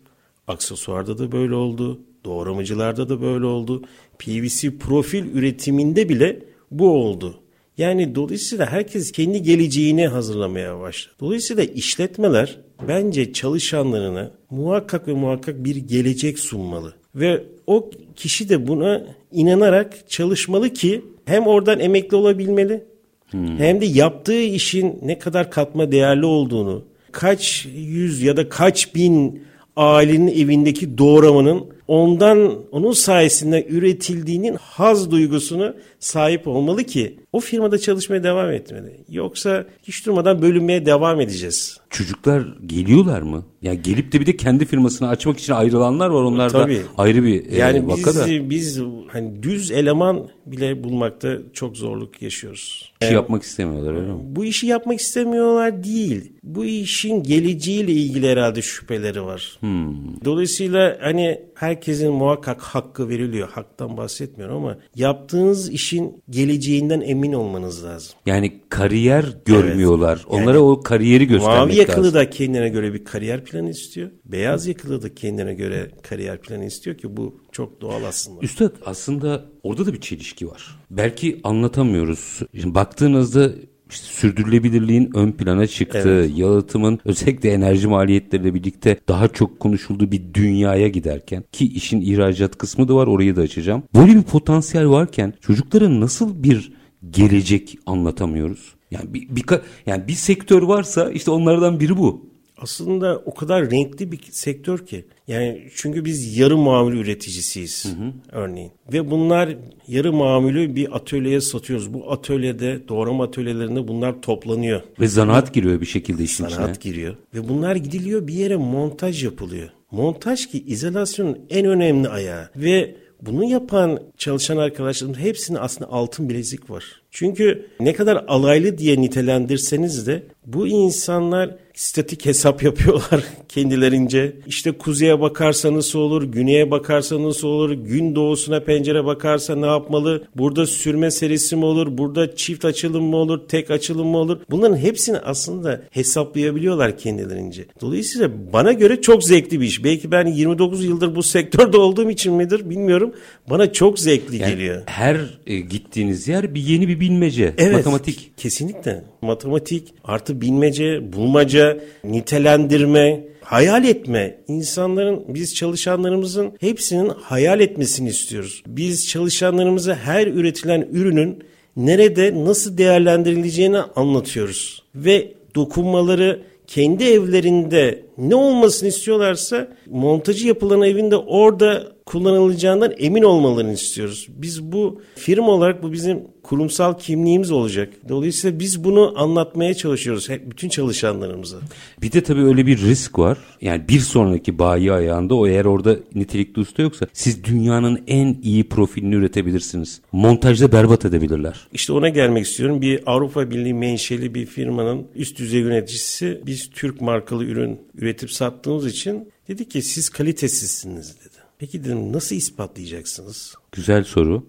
Aksesuarda 0.46 1.18
da 1.18 1.32
böyle 1.32 1.54
oldu. 1.54 2.00
Doğramacılarda 2.24 3.08
da 3.08 3.20
böyle 3.20 3.46
oldu. 3.46 3.82
PVC 4.18 4.78
profil 4.78 5.34
üretiminde 5.34 6.08
bile 6.08 6.42
bu 6.70 6.90
oldu. 6.90 7.40
Yani 7.78 8.14
dolayısıyla 8.14 8.66
herkes 8.66 9.12
kendi 9.12 9.42
geleceğini 9.42 10.08
hazırlamaya 10.08 10.80
başladı. 10.80 11.16
Dolayısıyla 11.20 11.64
işletmeler 11.64 12.60
bence 12.88 13.32
çalışanlarına 13.32 14.30
muhakkak 14.50 15.08
ve 15.08 15.12
muhakkak 15.12 15.64
bir 15.64 15.76
gelecek 15.76 16.38
sunmalı. 16.38 16.94
Ve 17.14 17.44
o 17.66 17.90
kişi 18.16 18.48
de 18.48 18.68
buna 18.68 19.06
inanarak 19.32 20.10
çalışmalı 20.10 20.70
ki 20.70 21.04
hem 21.24 21.46
oradan 21.46 21.80
emekli 21.80 22.16
olabilmeli 22.16 22.84
hmm. 23.30 23.58
hem 23.58 23.80
de 23.80 23.86
yaptığı 23.86 24.40
işin 24.40 24.98
ne 25.02 25.18
kadar 25.18 25.50
katma 25.50 25.92
değerli 25.92 26.26
olduğunu, 26.26 26.84
kaç 27.12 27.66
yüz 27.76 28.22
ya 28.22 28.36
da 28.36 28.48
kaç 28.48 28.94
bin 28.94 29.42
ailenin 29.76 30.28
evindeki 30.28 30.98
doğramanın 30.98 31.66
ondan 31.90 32.54
onun 32.72 32.92
sayesinde 32.92 33.66
üretildiğinin 33.68 34.56
haz 34.60 35.10
duygusunu 35.10 35.74
sahip 36.00 36.48
olmalı 36.48 36.84
ki 36.84 37.18
o 37.32 37.40
firmada 37.40 37.78
çalışmaya 37.78 38.22
devam 38.22 38.50
etmeli. 38.50 39.04
Yoksa 39.08 39.64
hiç 39.82 40.06
durmadan 40.06 40.42
bölünmeye 40.42 40.86
devam 40.86 41.20
edeceğiz. 41.20 41.80
Çocuklar 41.90 42.46
geliyorlar 42.66 43.22
mı? 43.22 43.44
Ya 43.62 43.72
yani 43.72 43.82
gelip 43.82 44.12
de 44.12 44.20
bir 44.20 44.26
de 44.26 44.36
kendi 44.36 44.64
firmasını 44.64 45.08
açmak 45.08 45.38
için 45.38 45.52
ayrılanlar 45.52 46.08
var. 46.08 46.22
Onlar 46.22 46.50
Tabii. 46.50 46.76
da 46.76 46.80
ayrı 46.98 47.24
bir 47.24 47.52
e, 47.52 47.56
yani 47.56 47.88
vaka 47.88 48.10
biz, 48.10 48.16
da. 48.16 48.50
Biz 48.50 48.80
hani 49.08 49.42
düz 49.42 49.70
eleman 49.70 50.28
bile 50.46 50.84
bulmakta 50.84 51.38
çok 51.52 51.76
zorluk 51.76 52.22
yaşıyoruz. 52.22 52.92
İşi 53.02 53.14
yapmak 53.14 53.42
istemiyorlar 53.42 53.94
öyle 53.94 54.12
mi? 54.12 54.18
Bu 54.22 54.44
işi 54.44 54.66
yapmak 54.66 55.00
istemiyorlar 55.00 55.84
değil. 55.84 56.32
Bu 56.42 56.64
işin 56.64 57.22
geleceğiyle 57.22 57.92
ilgili 57.92 58.28
herhalde 58.28 58.62
şüpheleri 58.62 59.22
var. 59.22 59.56
Hmm. 59.60 60.24
Dolayısıyla 60.24 60.98
hani 61.00 61.49
herkesin 61.60 62.12
muhakkak 62.12 62.62
hakkı 62.62 63.08
veriliyor. 63.08 63.48
Haktan 63.48 63.96
bahsetmiyorum 63.96 64.56
ama 64.56 64.78
yaptığınız 64.94 65.70
işin 65.70 66.22
geleceğinden 66.30 67.00
emin 67.00 67.32
olmanız 67.32 67.84
lazım. 67.84 68.12
Yani 68.26 68.60
kariyer 68.68 69.24
görmüyorlar. 69.44 70.16
Evet. 70.16 70.26
Onlara 70.28 70.56
yani, 70.56 70.58
o 70.58 70.80
kariyeri 70.80 71.26
göstermek 71.26 71.56
lazım. 71.56 71.68
Mavi 71.68 71.78
yakalı 71.78 72.04
lazım. 72.04 72.14
da 72.14 72.30
kendine 72.30 72.68
göre 72.68 72.94
bir 72.94 73.04
kariyer 73.04 73.44
planı 73.44 73.70
istiyor. 73.70 74.10
Beyaz 74.24 74.66
yakalı 74.66 75.02
da 75.02 75.14
kendine 75.14 75.54
göre 75.54 75.90
kariyer 76.02 76.40
planı 76.40 76.64
istiyor 76.64 76.96
ki 76.96 77.16
bu 77.16 77.40
çok 77.52 77.80
doğal 77.80 78.04
aslında. 78.04 78.40
Üstad 78.40 78.72
aslında 78.86 79.44
orada 79.62 79.86
da 79.86 79.92
bir 79.92 80.00
çelişki 80.00 80.48
var. 80.48 80.78
Belki 80.90 81.40
anlatamıyoruz. 81.44 82.40
Şimdi 82.60 82.74
baktığınızda 82.74 83.50
işte 83.90 84.06
sürdürülebilirliğin 84.06 85.10
ön 85.14 85.32
plana 85.32 85.66
çıktığı, 85.66 86.08
evet. 86.08 86.38
yalıtımın 86.38 86.98
özellikle 87.04 87.50
enerji 87.50 87.88
maliyetleriyle 87.88 88.54
birlikte 88.54 89.00
daha 89.08 89.28
çok 89.28 89.60
konuşulduğu 89.60 90.12
bir 90.12 90.22
dünyaya 90.34 90.88
giderken 90.88 91.44
ki 91.52 91.72
işin 91.74 92.00
ihracat 92.00 92.58
kısmı 92.58 92.88
da 92.88 92.94
var 92.94 93.06
orayı 93.06 93.36
da 93.36 93.40
açacağım. 93.40 93.82
Böyle 93.94 94.16
bir 94.16 94.22
potansiyel 94.22 94.88
varken 94.88 95.34
çocuklara 95.40 96.00
nasıl 96.00 96.42
bir 96.42 96.72
gelecek 97.10 97.78
anlatamıyoruz? 97.86 98.74
Yani 98.90 99.14
bir, 99.14 99.28
bir 99.36 99.44
yani 99.86 100.08
bir 100.08 100.12
sektör 100.12 100.62
varsa 100.62 101.10
işte 101.10 101.30
onlardan 101.30 101.80
biri 101.80 101.96
bu 101.96 102.29
aslında 102.62 103.22
o 103.24 103.34
kadar 103.34 103.70
renkli 103.70 104.12
bir 104.12 104.20
sektör 104.30 104.86
ki. 104.86 105.04
Yani 105.28 105.68
çünkü 105.74 106.04
biz 106.04 106.38
yarı 106.38 106.56
mamul 106.56 106.92
üreticisiyiz 106.92 107.84
hı 107.84 107.88
hı. 107.88 108.12
örneğin. 108.32 108.72
Ve 108.92 109.10
bunlar 109.10 109.56
yarı 109.88 110.12
mamülü 110.12 110.76
bir 110.76 110.96
atölyeye 110.96 111.40
satıyoruz. 111.40 111.94
Bu 111.94 112.12
atölyede 112.12 112.88
doğrama 112.88 113.24
atölyelerinde 113.24 113.88
bunlar 113.88 114.22
toplanıyor. 114.22 114.82
Ve 115.00 115.08
zanaat 115.08 115.54
giriyor 115.54 115.80
bir 115.80 115.86
şekilde 115.86 116.22
işin 116.22 116.36
zanaat 116.36 116.52
içine. 116.52 116.64
Zanaat 116.64 116.80
giriyor. 116.80 117.16
Ve 117.34 117.48
bunlar 117.48 117.76
gidiliyor 117.76 118.26
bir 118.26 118.34
yere 118.34 118.56
montaj 118.56 119.24
yapılıyor. 119.24 119.68
Montaj 119.90 120.46
ki 120.46 120.64
izolasyonun 120.66 121.38
en 121.50 121.66
önemli 121.66 122.08
ayağı. 122.08 122.48
Ve 122.56 122.96
bunu 123.22 123.44
yapan 123.44 124.00
çalışan 124.18 124.56
arkadaşlarımız 124.56 125.18
hepsinin 125.18 125.58
aslında 125.58 125.90
altın 125.90 126.28
bilezik 126.28 126.70
var. 126.70 126.84
Çünkü 127.10 127.66
ne 127.80 127.92
kadar 127.92 128.24
alaylı 128.28 128.78
diye 128.78 129.00
nitelendirseniz 129.00 130.06
de 130.06 130.22
bu 130.46 130.68
insanlar 130.68 131.56
statik 131.80 132.26
hesap 132.26 132.62
yapıyorlar 132.62 133.24
kendilerince. 133.48 134.36
İşte 134.46 134.72
kuzeye 134.72 135.20
bakarsa 135.20 135.74
nasıl 135.74 135.98
olur, 135.98 136.22
güneye 136.22 136.70
bakarsa 136.70 137.22
nasıl 137.22 137.48
olur, 137.48 137.70
gün 137.70 138.14
doğusuna 138.14 138.60
pencere 138.60 139.04
bakarsa 139.04 139.56
ne 139.56 139.66
yapmalı, 139.66 140.24
burada 140.36 140.66
sürme 140.66 141.10
serisi 141.10 141.56
mi 141.56 141.64
olur, 141.64 141.98
burada 141.98 142.36
çift 142.36 142.64
açılım 142.64 143.04
mı 143.04 143.16
olur, 143.16 143.40
tek 143.48 143.70
açılım 143.70 144.08
mı 144.08 144.18
olur? 144.18 144.38
Bunların 144.50 144.76
hepsini 144.76 145.18
aslında 145.18 145.82
hesaplayabiliyorlar 145.90 146.98
kendilerince. 146.98 147.64
Dolayısıyla 147.80 148.30
bana 148.52 148.72
göre 148.72 149.00
çok 149.00 149.24
zevkli 149.24 149.60
bir 149.60 149.66
iş. 149.66 149.84
Belki 149.84 150.10
ben 150.10 150.26
29 150.26 150.84
yıldır 150.84 151.14
bu 151.14 151.22
sektörde 151.22 151.76
olduğum 151.76 152.10
için 152.10 152.32
midir 152.32 152.70
bilmiyorum. 152.70 153.12
Bana 153.50 153.72
çok 153.72 153.98
zevkli 153.98 154.36
yani 154.36 154.50
geliyor. 154.50 154.82
Her 154.86 155.38
e, 155.46 155.60
gittiğiniz 155.60 156.28
yer 156.28 156.54
bir 156.54 156.60
yeni 156.60 156.88
bir 156.88 157.00
bilmece, 157.00 157.54
evet, 157.58 157.72
matematik. 157.72 158.32
Kesinlikle. 158.36 159.04
Matematik 159.22 159.94
artı 160.04 160.40
bilmece, 160.40 161.12
bulmaca, 161.12 161.78
nitelendirme, 162.04 163.24
hayal 163.40 163.84
etme. 163.84 164.38
İnsanların, 164.48 165.24
biz 165.28 165.54
çalışanlarımızın 165.54 166.52
hepsinin 166.60 167.08
hayal 167.08 167.60
etmesini 167.60 168.08
istiyoruz. 168.08 168.62
Biz 168.66 169.08
çalışanlarımıza 169.08 169.94
her 169.94 170.26
üretilen 170.26 170.88
ürünün 170.92 171.44
nerede 171.76 172.44
nasıl 172.44 172.78
değerlendirileceğini 172.78 173.78
anlatıyoruz. 173.78 174.82
Ve 174.94 175.32
dokunmaları 175.54 176.42
kendi 176.66 177.04
evlerinde 177.04 178.02
ne 178.18 178.34
olmasını 178.34 178.88
istiyorlarsa 178.88 179.68
montajı 179.86 180.48
yapılan 180.48 180.82
evinde 180.82 181.16
orada 181.16 181.92
kullanılacağından 182.10 182.92
emin 182.98 183.22
olmalarını 183.22 183.72
istiyoruz. 183.72 184.26
Biz 184.28 184.62
bu 184.62 185.00
firma 185.14 185.50
olarak 185.50 185.82
bu 185.82 185.92
bizim 185.92 186.20
kurumsal 186.42 186.98
kimliğimiz 186.98 187.50
olacak. 187.50 187.92
Dolayısıyla 188.08 188.58
biz 188.58 188.84
bunu 188.84 189.14
anlatmaya 189.16 189.74
çalışıyoruz 189.74 190.28
hep 190.28 190.50
bütün 190.50 190.68
çalışanlarımıza. 190.68 191.56
Bir 192.02 192.12
de 192.12 192.22
tabii 192.22 192.44
öyle 192.44 192.66
bir 192.66 192.78
risk 192.78 193.18
var. 193.18 193.38
Yani 193.60 193.88
bir 193.88 194.00
sonraki 194.00 194.58
bayi 194.58 194.92
ayağında 194.92 195.34
o 195.34 195.46
eğer 195.46 195.64
orada 195.64 195.96
nitelikli 196.14 196.60
usta 196.60 196.82
yoksa 196.82 197.06
siz 197.12 197.44
dünyanın 197.44 198.02
en 198.06 198.36
iyi 198.42 198.68
profilini 198.68 199.14
üretebilirsiniz. 199.14 200.00
Montajda 200.12 200.72
berbat 200.72 201.04
edebilirler. 201.04 201.68
İşte 201.72 201.92
ona 201.92 202.08
gelmek 202.08 202.46
istiyorum. 202.46 202.82
Bir 202.82 203.02
Avrupa 203.06 203.50
Birliği 203.50 203.74
menşeli 203.74 204.34
bir 204.34 204.46
firmanın 204.46 205.06
üst 205.14 205.38
düzey 205.38 205.60
yöneticisi 205.60 206.40
biz 206.46 206.70
Türk 206.70 207.00
markalı 207.00 207.44
ürün 207.44 207.80
üretip 207.94 208.30
sattığımız 208.30 208.86
için 208.86 209.28
dedi 209.48 209.68
ki 209.68 209.82
siz 209.82 210.08
kalitesizsiniz 210.08 211.16
dedi. 211.20 211.29
Peki 211.60 211.84
dedim 211.84 212.12
nasıl 212.12 212.36
ispatlayacaksınız? 212.36 213.54
Güzel 213.72 214.04
soru. 214.04 214.46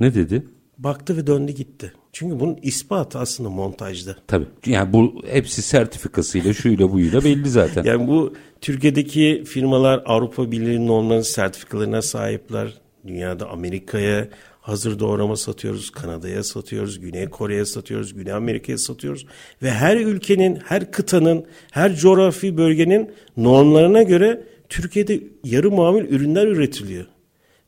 Ne 0.00 0.14
dedi? 0.14 0.46
Baktı 0.78 1.16
ve 1.16 1.26
döndü 1.26 1.52
gitti. 1.52 1.92
Çünkü 2.12 2.40
bunun 2.40 2.58
ispatı 2.62 3.18
aslında 3.18 3.50
montajda. 3.50 4.16
Tabii. 4.26 4.46
Yani 4.66 4.92
bu 4.92 5.22
hepsi 5.26 5.62
sertifikasıyla 5.62 6.52
şuyla 6.54 6.92
buyla 6.92 7.24
belli 7.24 7.48
zaten. 7.48 7.84
yani 7.84 8.08
bu 8.08 8.34
Türkiye'deki 8.60 9.44
firmalar 9.46 10.02
Avrupa 10.06 10.50
Birliği 10.50 10.86
normlarının 10.86 11.22
sertifikalarına 11.22 12.02
sahipler. 12.02 12.80
Dünyada 13.06 13.48
Amerika'ya 13.48 14.28
hazır 14.60 14.98
doğrama 14.98 15.36
satıyoruz, 15.36 15.90
Kanada'ya 15.90 16.44
satıyoruz, 16.44 17.00
Güney 17.00 17.26
Kore'ye 17.26 17.64
satıyoruz, 17.64 18.14
Güney 18.14 18.32
Amerika'ya 18.32 18.78
satıyoruz. 18.78 19.26
Ve 19.62 19.70
her 19.70 19.96
ülkenin, 19.96 20.56
her 20.56 20.90
kıtanın, 20.90 21.44
her 21.70 21.96
coğrafi 21.96 22.56
bölgenin 22.56 23.10
normlarına 23.36 24.02
göre 24.02 24.53
Türkiye'de 24.68 25.20
yarı 25.44 25.70
mamul 25.70 26.04
ürünler 26.04 26.46
üretiliyor. 26.46 27.06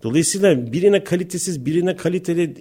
Dolayısıyla 0.03 0.73
birine 0.73 1.05
kalitesiz, 1.05 1.67
birine 1.67 1.97
kaliteli 1.97 2.55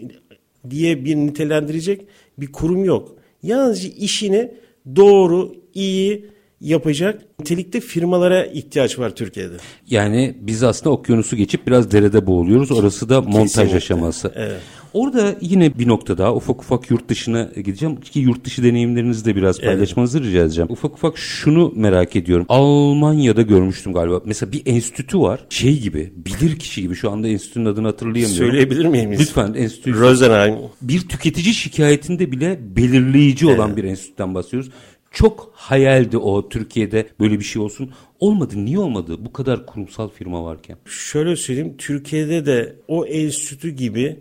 diye 0.70 1.06
bir 1.06 1.16
nitelendirecek 1.16 2.08
bir 2.38 2.52
kurum 2.52 2.84
yok. 2.84 3.16
Yalnızca 3.44 3.90
işini 3.90 4.52
doğru, 4.96 5.56
iyi 5.74 6.26
yapacak 6.66 7.22
nitelikte 7.40 7.80
firmalara 7.80 8.46
ihtiyaç 8.46 9.00
var 9.00 9.16
Türkiye'de. 9.16 9.54
Yani 9.90 10.38
biz 10.42 10.64
aslında 10.64 10.90
okyanusu 10.90 11.36
geçip 11.36 11.68
biraz 11.68 11.92
derede 11.92 12.28
boğuluyoruz. 12.28 12.72
Orası 12.72 13.10
da 13.10 13.22
montaj 13.22 13.42
Kesinlikle. 13.42 13.78
aşaması. 13.78 14.32
Evet. 14.36 14.62
Orada 14.94 15.36
yine 15.42 15.80
bir 15.80 15.88
nokta 15.88 16.18
daha 16.18 16.36
ufak 16.36 16.62
ufak 16.62 16.92
yurt 16.92 17.10
dışına 17.10 17.50
gideceğim 17.56 17.96
ki 18.02 18.20
yurt 18.20 18.46
dışı 18.46 18.64
deneyimlerinizi 18.64 19.26
de 19.26 19.36
biraz 19.36 19.62
paylaşmanızı 19.62 20.24
rica 20.24 20.42
edeceğim. 20.42 20.72
Ufak 20.72 20.94
ufak 20.94 21.18
şunu 21.18 21.74
merak 21.76 22.16
ediyorum. 22.16 22.46
Almanya'da 22.50 23.42
görmüştüm 23.42 23.94
galiba. 23.94 24.22
Mesela 24.26 24.52
bir 24.52 24.62
enstitü 24.66 25.20
var. 25.20 25.40
Şey 25.50 25.80
gibi, 25.80 26.14
bilir 26.16 26.60
kişi 26.60 26.82
gibi. 26.82 26.96
Şu 26.96 27.12
anda 27.12 27.28
enstitünün 27.28 27.66
adını 27.66 27.88
hatırlayamıyorum. 27.88 28.48
Söyleyebilir 28.48 28.86
miyim? 28.86 29.12
Lütfen 29.12 29.54
enstitü. 29.54 29.94
Rosenheim. 29.94 30.56
Bir 30.82 31.00
tüketici 31.08 31.54
şikayetinde 31.54 32.32
bile 32.32 32.60
belirleyici 32.76 33.48
olan 33.48 33.78
bir 33.78 33.84
enstitüden 33.84 34.36
bahsediyoruz. 34.36 34.72
Çok 35.16 35.52
hayaldi 35.54 36.18
o 36.18 36.50
Türkiye'de 36.50 37.08
böyle 37.20 37.40
bir 37.40 37.44
şey 37.44 37.62
olsun. 37.62 37.92
Olmadı. 38.20 38.54
Niye 38.58 38.80
olmadı? 38.80 39.26
Bu 39.26 39.34
kadar 39.34 39.66
kurumsal 39.66 40.10
firma 40.10 40.44
varken. 40.44 40.78
Şöyle 40.86 41.36
söyleyeyim. 41.36 41.76
Türkiye'de 41.78 42.46
de 42.46 42.76
o 42.88 43.06
enstitü 43.06 43.70
gibi 43.70 44.20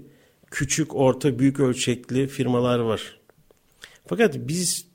küçük, 0.51 0.97
orta, 0.97 1.39
büyük 1.39 1.61
ölçekli 1.61 2.27
firmalar 2.27 2.79
var. 2.79 3.19
Fakat 4.07 4.35
biz 4.39 4.87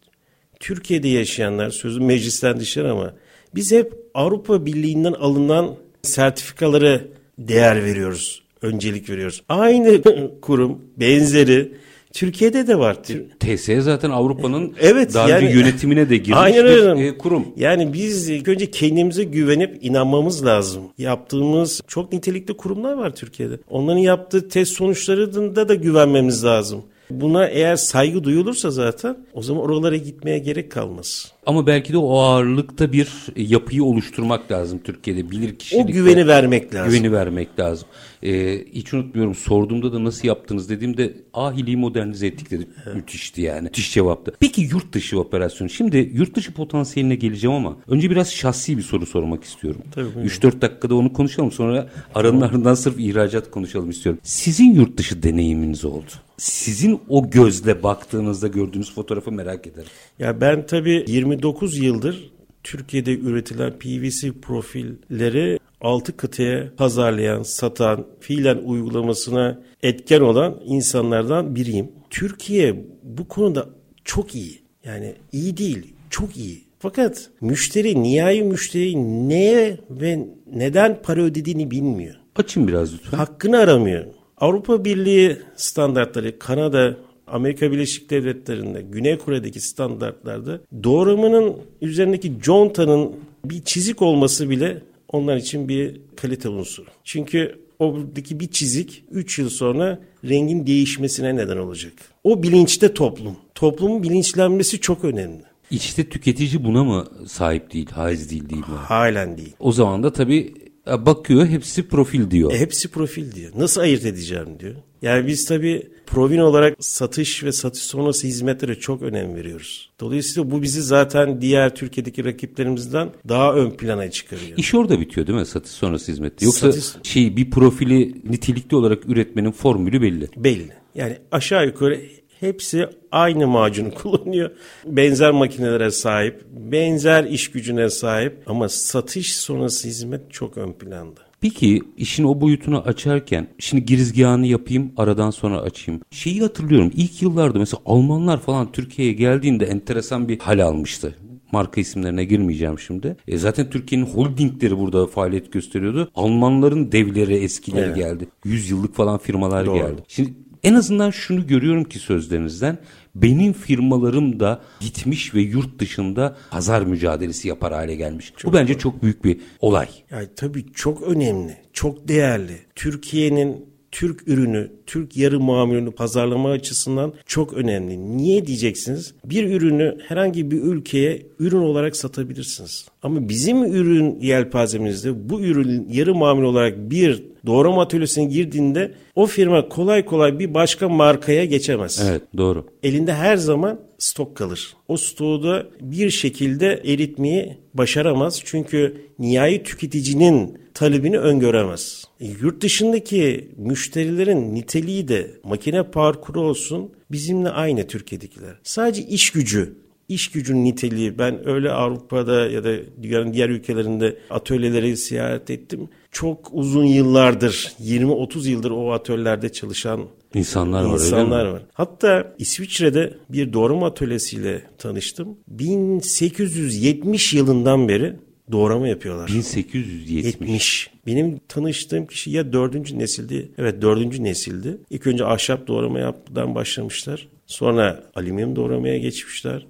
Türkiye'de 0.60 1.08
yaşayanlar, 1.08 1.70
sözüm 1.70 2.06
meclisten 2.06 2.60
dışarı 2.60 2.92
ama 2.92 3.14
biz 3.56 3.72
hep 3.72 3.94
Avrupa 4.14 4.66
Birliği'nden 4.66 5.14
alınan 5.14 5.76
sertifikaları 6.02 7.08
değer 7.40 7.84
veriyoruz, 7.84 8.44
öncelik 8.62 9.10
veriyoruz. 9.10 9.44
Aynı 9.50 10.02
kurum, 10.42 10.82
benzeri 10.98 11.72
Türkiye'de 12.14 12.68
de 12.68 12.80
var. 12.80 12.98
TSE 13.40 13.82
zaten 13.82 14.10
Avrupa'nın 14.10 14.74
Evet, 14.82 15.14
daha 15.14 15.30
yani- 15.30 15.48
önce 15.48 15.60
yönetimiyle 15.60 16.10
de 16.10 16.18
girmiş 16.18 16.40
Aynen 16.42 16.66
bir 16.98 17.04
e, 17.04 17.18
kurum. 17.18 17.46
Yani 17.56 17.94
biz 17.94 18.30
ilk 18.30 18.48
önce 18.48 18.72
kendimize 18.72 19.24
güvenip 19.24 19.78
inanmamız 19.82 20.46
lazım. 20.46 20.84
Yaptığımız 20.98 21.82
çok 21.88 22.14
nitelikli 22.14 22.58
kurumlar 22.58 22.94
var 22.94 23.16
Türkiye'de. 23.16 23.60
Onların 23.70 24.00
yaptığı 24.00 24.50
test 24.50 24.74
sonuçlarında 24.74 25.70
da 25.70 25.76
güvenmemiz 25.76 26.46
lazım. 26.46 26.84
Buna 27.10 27.48
eğer 27.48 27.76
saygı 27.76 28.24
duyulursa 28.24 28.72
zaten 28.72 29.18
o 29.34 29.42
zaman 29.42 29.64
oralara 29.64 29.96
gitmeye 29.96 30.40
gerek 30.40 30.72
kalmaz. 30.72 31.32
Ama 31.46 31.68
belki 31.68 31.94
de 31.94 31.98
o 31.98 32.18
ağırlıkta 32.20 32.92
bir 32.92 33.10
yapıyı 33.36 33.84
oluşturmak 33.84 34.52
lazım 34.52 34.80
Türkiye'de. 34.84 35.32
Bilir 35.32 35.54
O 35.54 35.58
kişilikte. 35.58 35.92
güveni 35.94 36.28
vermek 36.28 36.76
lazım. 36.76 36.92
Güveni 36.92 37.12
vermek 37.12 37.60
lazım. 37.60 37.88
Ee, 38.24 38.66
hiç 38.74 38.94
unutmuyorum 38.94 39.36
sorduğumda 39.36 39.94
da 39.94 40.04
nasıl 40.04 40.28
yaptınız 40.28 40.70
dediğimde 40.70 41.14
ahiliği 41.34 41.78
modernize 41.78 42.28
ettik 42.28 42.52
dedi. 42.52 42.68
Müthişti 42.96 43.42
yani. 43.42 43.64
Müthiş 43.64 43.94
cevaptı. 43.94 44.34
Peki 44.40 44.62
yurt 44.62 44.94
dışı 44.94 45.20
operasyonu. 45.20 45.70
Şimdi 45.70 46.12
yurt 46.14 46.36
dışı 46.36 46.54
potansiyeline 46.54 47.16
geleceğim 47.16 47.56
ama 47.56 47.78
önce 47.88 48.10
biraz 48.10 48.32
şahsi 48.34 48.78
bir 48.78 48.84
soru 48.84 49.06
sormak 49.06 49.44
istiyorum. 49.44 49.82
Tabii, 49.92 50.16
buyurun. 50.16 50.30
3-4 50.30 50.62
dakikada 50.62 50.96
onu 50.96 51.14
konuşalım. 51.14 51.52
Sonra 51.52 51.90
aranın 52.16 52.42
ardından 52.42 52.74
sırf 52.74 53.00
ihracat 53.00 53.52
konuşalım 53.52 53.90
istiyorum. 53.90 54.22
Sizin 54.24 54.74
yurt 54.74 54.98
dışı 54.98 55.24
deneyiminiz 55.24 55.86
oldu. 55.86 56.12
Sizin 56.38 57.00
o 57.10 57.30
gözle 57.30 57.84
baktığınızda 57.84 58.48
gördüğünüz 58.48 58.94
fotoğrafı 58.96 59.32
merak 59.32 59.68
ederim. 59.68 59.88
Ya 60.20 60.42
ben 60.42 60.66
tabii 60.68 61.06
29 61.30 61.78
yıldır 61.78 62.32
Türkiye'de 62.64 63.20
üretilen 63.20 63.80
PVC 63.80 64.32
profilleri 64.42 65.60
6 65.82 66.18
kıtaya 66.18 66.76
pazarlayan, 66.78 67.44
satan, 67.44 68.08
fiilen 68.20 68.58
uygulamasına 68.58 69.62
etken 69.84 70.22
olan 70.22 70.62
insanlardan 70.66 71.56
biriyim. 71.56 71.92
Türkiye 72.10 72.86
bu 73.04 73.28
konuda 73.28 73.70
çok 74.06 74.36
iyi. 74.36 74.60
Yani 74.84 75.16
iyi 75.32 75.58
değil, 75.58 75.94
çok 76.10 76.38
iyi. 76.38 76.62
Fakat 76.80 77.30
müşteri, 77.42 78.04
nihai 78.04 78.44
müşteri 78.44 78.96
neye 79.30 79.78
ve 79.90 80.28
neden 80.54 81.02
para 81.04 81.22
ödediğini 81.22 81.72
bilmiyor. 81.72 82.16
Açın 82.36 82.68
biraz 82.68 82.94
lütfen. 82.94 83.18
Hakkını 83.18 83.58
aramıyor. 83.58 84.06
Avrupa 84.38 84.86
Birliği 84.86 85.38
standartları, 85.56 86.40
Kanada, 86.40 86.98
Amerika 87.32 87.72
Birleşik 87.72 88.10
Devletleri'nde, 88.10 88.82
Güney 88.82 89.18
Kore'deki 89.18 89.62
standartlarda 89.62 90.62
doğramanın 90.84 91.56
üzerindeki 91.82 92.34
contanın 92.42 93.12
bir 93.46 93.64
çizik 93.64 94.02
olması 94.02 94.50
bile 94.50 94.82
onlar 95.08 95.38
için 95.38 95.70
bir 95.70 96.02
kalite 96.16 96.50
unsuru. 96.50 96.88
Çünkü 97.04 97.60
oradaki 97.80 98.40
bir 98.40 98.48
çizik 98.48 99.04
3 99.12 99.40
yıl 99.40 99.50
sonra 99.50 100.00
rengin 100.30 100.68
değişmesine 100.68 101.36
neden 101.36 101.58
olacak. 101.58 101.94
O 102.24 102.44
bilinçte 102.44 102.94
toplum. 102.94 103.36
Toplumun 103.56 104.04
bilinçlenmesi 104.04 104.80
çok 104.80 105.06
önemli. 105.06 105.44
İşte 105.72 106.10
tüketici 106.10 106.64
buna 106.64 106.84
mı 106.84 107.08
sahip 107.28 107.74
değil, 107.74 107.90
haiz 107.90 108.32
değil 108.32 108.50
değil 108.50 108.62
mi? 108.62 108.76
Halen 108.76 109.38
değil. 109.38 109.56
O 109.60 109.72
zaman 109.72 110.04
da 110.04 110.14
tabii 110.14 110.54
e, 110.88 111.06
bakıyor 111.06 111.48
hepsi 111.48 111.88
profil 111.88 112.32
diyor. 112.32 112.52
E, 112.52 112.60
hepsi 112.60 112.88
profil 112.88 113.32
diyor. 113.32 113.52
Nasıl 113.56 113.82
ayırt 113.82 114.06
edeceğim 114.06 114.48
diyor. 114.60 114.76
Yani 115.02 115.28
biz 115.28 115.46
tabii 115.46 115.90
provin 116.12 116.40
olarak 116.40 116.76
satış 116.80 117.44
ve 117.44 117.52
satış 117.52 117.84
sonrası 117.84 118.28
hizmetlere 118.28 118.76
çok 118.76 119.02
önem 119.02 119.36
veriyoruz. 119.36 119.90
Dolayısıyla 120.00 120.52
bu 120.52 120.62
bizi 120.62 120.82
zaten 120.82 121.42
diğer 121.42 121.76
Türkiye'deki 121.76 122.26
rakiplerimizden 122.26 123.10
daha 123.30 123.54
ön 123.54 123.72
plana 123.72 124.12
çıkarıyor. 124.12 124.58
İş 124.58 124.76
orada 124.76 125.00
bitiyor 125.00 125.28
değil 125.28 125.40
mi 125.40 125.46
satış 125.46 125.72
sonrası 125.72 126.12
hizmette? 126.12 126.46
Yoksa 126.46 126.72
Satış- 126.72 127.10
şey 127.10 127.38
bir 127.38 127.52
profili 127.52 128.16
nitelikli 128.30 128.76
olarak 128.76 129.10
üretmenin 129.10 129.52
formülü 129.52 130.02
belli. 130.02 130.28
Belli. 130.38 130.72
Yani 130.96 131.18
aşağı 131.32 131.66
yukarı 131.66 132.02
hepsi 132.40 132.88
aynı 133.12 133.48
macunu 133.48 133.92
kullanıyor. 133.96 134.52
Benzer 134.86 135.32
makinelere 135.32 135.92
sahip, 135.92 136.44
benzer 136.52 137.24
iş 137.24 137.52
gücüne 137.52 137.90
sahip 137.90 138.44
ama 138.46 138.70
satış 138.70 139.36
sonrası 139.36 139.88
hizmet 139.88 140.32
çok 140.32 140.58
ön 140.58 140.74
planda. 140.74 141.29
Peki 141.42 141.84
işin 141.98 142.24
o 142.24 142.42
boyutunu 142.42 142.80
açarken 142.82 143.48
şimdi 143.60 143.86
girizgahını 143.86 144.48
yapayım 144.48 144.92
aradan 144.98 145.32
sonra 145.32 145.62
açayım. 145.62 146.02
Şeyi 146.12 146.42
hatırlıyorum 146.42 146.92
ilk 146.96 147.22
yıllarda 147.22 147.60
mesela 147.60 147.82
Almanlar 147.86 148.42
falan 148.42 148.72
Türkiye'ye 148.72 149.14
geldiğinde 149.14 149.66
enteresan 149.66 150.30
bir 150.30 150.40
hal 150.40 150.60
almıştı. 150.66 151.16
Marka 151.52 151.82
isimlerine 151.82 152.26
girmeyeceğim 152.26 152.80
şimdi. 152.80 153.18
E 153.28 153.38
zaten 153.38 153.70
Türkiye'nin 153.70 154.06
holdingleri 154.06 154.78
burada 154.78 155.08
faaliyet 155.08 155.52
gösteriyordu. 155.52 156.12
Almanların 156.16 156.92
devleri 156.92 157.36
eskileri 157.36 157.86
Evet. 157.86 157.96
geldi. 157.96 158.28
100 158.46 158.70
yıllık 158.70 158.96
falan 158.96 159.18
firmalar 159.18 159.66
Doğru. 159.66 159.76
geldi. 159.76 160.02
Şimdi 160.08 160.34
en 160.64 160.74
azından 160.74 161.12
şunu 161.12 161.48
görüyorum 161.48 161.84
ki 161.84 162.00
sözlerinizden 162.00 162.78
benim 163.22 163.54
firmalarım 163.54 164.40
da 164.40 164.62
gitmiş 164.80 165.36
ve 165.36 165.42
yurt 165.42 165.80
dışında 165.80 166.38
pazar 166.52 166.82
mücadelesi 166.82 167.48
yapar 167.48 167.74
hale 167.74 167.96
gelmiş. 167.96 168.34
Bu 168.46 168.54
bence 168.54 168.78
çok 168.78 169.04
büyük 169.04 169.26
bir 169.26 169.40
olay. 169.60 169.88
Yani 170.12 170.28
tabii 170.36 170.74
çok 170.74 171.02
önemli, 171.02 171.58
çok 171.74 172.08
değerli. 172.08 172.60
Türkiye'nin 172.76 173.70
Türk 173.92 174.28
ürünü, 174.28 174.72
Türk 174.86 175.18
yarı 175.18 175.40
mamulünü 175.40 175.92
pazarlama 175.92 176.50
açısından 176.50 177.14
çok 177.26 177.54
önemli. 177.54 178.18
Niye 178.18 178.48
diyeceksiniz? 178.48 179.14
Bir 179.26 179.50
ürünü 179.50 179.98
herhangi 180.08 180.52
bir 180.52 180.62
ülkeye 180.62 181.26
ürün 181.40 181.58
olarak 181.58 181.96
satabilirsiniz. 181.96 182.86
Ama 183.04 183.30
bizim 183.30 183.64
ürün 183.64 184.20
yelpazemizde 184.20 185.30
bu 185.30 185.42
ürün 185.42 185.90
yarı 185.90 186.16
mamul 186.16 186.44
olarak 186.44 186.92
bir 186.92 187.24
doğrama 187.46 187.82
atölyesine 187.82 188.26
girdiğinde 188.26 188.94
o 189.16 189.26
firma 189.26 189.70
kolay 189.70 190.06
kolay 190.06 190.40
bir 190.40 190.54
başka 190.54 190.90
markaya 190.90 191.46
geçemez. 191.46 192.06
Evet 192.10 192.22
doğru. 192.38 192.66
Elinde 192.84 193.14
her 193.14 193.38
zaman 193.38 193.80
stok 193.98 194.36
kalır. 194.38 194.74
O 194.88 194.98
stoğu 194.98 195.44
da 195.44 195.68
bir 195.82 196.10
şekilde 196.10 196.82
eritmeyi 196.86 197.58
başaramaz. 197.74 198.42
Çünkü 198.46 199.02
nihai 199.20 199.64
tüketicinin 199.64 200.58
talebini 200.74 201.20
öngöremez. 201.20 202.06
E, 202.20 202.28
yurt 202.42 202.62
dışındaki 202.62 203.50
müşterilerin 203.58 204.56
niteliği 204.56 205.08
de 205.08 205.32
makine 205.44 205.84
parkuru 205.84 206.42
olsun 206.42 206.92
bizimle 207.12 207.50
aynı 207.50 207.88
Türkiye'dekiler. 207.88 208.56
Sadece 208.64 209.02
iş 209.02 209.30
gücü 209.30 209.76
iş 210.10 210.32
gücünün 210.32 210.66
niteliği 210.66 211.18
ben 211.18 211.48
öyle 211.48 211.72
Avrupa'da 211.72 212.50
ya 212.50 212.64
da 212.64 212.76
dünyanın 213.02 213.34
diğer 213.34 213.50
ülkelerinde 213.50 214.18
atölyeleri 214.30 214.98
ziyaret 214.98 215.50
ettim. 215.50 215.90
Çok 216.12 216.50
uzun 216.52 216.86
yıllardır 216.86 217.74
20-30 217.84 218.50
yıldır 218.50 218.72
o 218.72 218.92
atölyelerde 218.92 219.52
çalışan 219.52 220.02
İnsanlar 220.34 220.84
var 220.84 220.94
öyle 220.94 220.94
İnsanlar 220.94 221.46
var. 221.46 221.62
Hatta 221.74 222.36
İsviçre'de 222.38 223.14
bir 223.30 223.54
doğrama 223.54 223.88
atölyesiyle 223.88 224.62
tanıştım. 224.78 225.38
1870 225.48 227.34
yılından 227.34 227.88
beri 227.88 228.16
doğrama 228.52 228.88
yapıyorlar. 228.88 229.28
1870. 229.28 230.26
70. 230.26 230.90
Benim 231.06 231.40
tanıştığım 231.48 232.06
kişi 232.06 232.32
ya 232.32 232.54
dördüncü 232.54 233.00
nesildi. 233.00 233.52
Evet 233.58 233.82
dördüncü 233.82 234.24
nesildi. 234.24 234.78
İlk 234.90 235.08
önce 235.08 235.26
ahşap 235.26 235.68
doğrama 235.68 236.00
yapmadan 236.00 236.56
başlamışlar. 236.56 237.28
Sonra 237.48 238.04
alüminyum 238.16 238.56
doğramaya 238.56 238.98
geçmişler. 238.98 239.66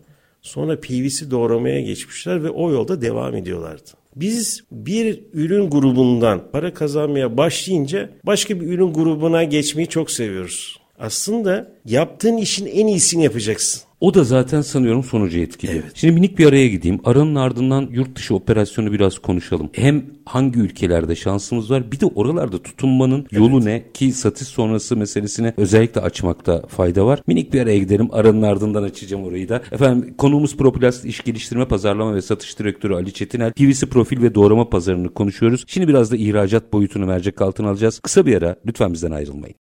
Sonra 0.50 0.80
PVC 0.80 1.32
doğramaya 1.32 1.82
geçmişler 1.82 2.44
ve 2.44 2.50
o 2.50 2.72
yolda 2.72 3.02
devam 3.02 3.36
ediyorlardı. 3.36 3.90
Biz 4.16 4.64
bir 4.72 5.20
ürün 5.34 5.70
grubundan 5.70 6.52
para 6.52 6.74
kazanmaya 6.74 7.38
başlayınca 7.38 8.10
başka 8.24 8.62
bir 8.62 8.68
ürün 8.68 8.94
grubuna 8.94 9.44
geçmeyi 9.44 9.88
çok 9.88 10.12
seviyoruz. 10.12 10.80
Aslında 11.00 11.72
yaptığın 11.86 12.38
işin 12.38 12.66
en 12.66 12.88
iyisini 12.88 13.24
yapacaksın. 13.24 13.82
O 14.02 14.14
da 14.14 14.24
zaten 14.24 14.62
sanıyorum 14.62 15.04
sonucu 15.04 15.40
etkiliyor. 15.40 15.84
Evet. 15.84 15.92
Şimdi 15.96 16.14
minik 16.14 16.40
bir 16.40 16.46
araya 16.46 16.68
gideyim. 16.68 17.00
Aranın 17.04 17.36
ardından 17.36 17.90
yurt 17.92 18.16
dışı 18.16 18.36
operasyonu 18.36 18.92
biraz 18.92 19.20
konuşalım. 19.20 19.70
Hem 19.74 20.06
hangi 20.26 20.60
ülkelerde 20.60 21.16
şansımız 21.16 21.72
var 21.72 21.92
bir 21.92 22.00
de 22.00 22.06
oralarda 22.06 22.64
tutunmanın 22.64 23.28
yolu 23.32 23.66
ne 23.66 23.84
ki 23.94 24.12
satış 24.12 24.48
sonrası 24.48 24.98
meselesini 24.98 25.54
özellikle 25.58 26.02
açmakta 26.02 26.68
fayda 26.68 27.06
var. 27.06 27.24
Minik 27.28 27.54
bir 27.54 27.62
araya 27.62 27.78
gidelim. 27.78 28.10
Aranın 28.12 28.42
ardından 28.42 28.84
açacağım 28.84 29.24
orayı 29.24 29.50
da. 29.50 29.62
Efendim 29.72 30.14
konuğumuz 30.18 30.58
Proplast 30.58 31.06
İş 31.06 31.24
Geliştirme 31.24 31.66
Pazarlama 31.66 32.16
ve 32.16 32.22
Satış 32.22 32.60
Direktörü 32.60 32.94
Ali 32.94 33.14
Çetinel. 33.14 33.54
PVC 33.54 33.86
profil 33.86 34.22
ve 34.22 34.36
doğrama 34.36 34.70
pazarını 34.70 35.14
konuşuyoruz. 35.14 35.64
Şimdi 35.68 35.88
biraz 35.88 36.12
da 36.12 36.16
ihracat 36.16 36.74
boyutunu 36.74 37.06
mercek 37.06 37.42
altına 37.42 37.70
alacağız. 37.70 38.00
Kısa 38.00 38.26
bir 38.26 38.38
ara 38.38 38.56
lütfen 38.66 38.94
bizden 38.94 39.12
ayrılmayın. 39.12 39.56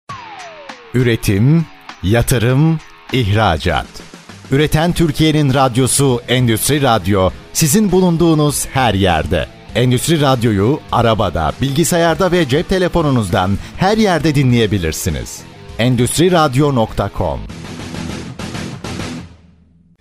Üretim, 0.93 1.65
yatırım, 2.03 2.79
ihracat. 3.13 4.14
Üreten 4.51 4.93
Türkiye'nin 4.93 5.53
radyosu 5.53 6.21
Endüstri 6.27 6.81
Radyo 6.81 7.29
sizin 7.53 7.91
bulunduğunuz 7.91 8.65
her 8.65 8.93
yerde. 8.93 9.45
Endüstri 9.75 10.21
Radyo'yu 10.21 10.79
arabada, 10.91 11.53
bilgisayarda 11.61 12.31
ve 12.31 12.47
cep 12.49 12.69
telefonunuzdan 12.69 13.51
her 13.77 13.97
yerde 13.97 14.35
dinleyebilirsiniz. 14.35 15.41
Endüstri 15.79 16.31
Radyo.com 16.31 17.39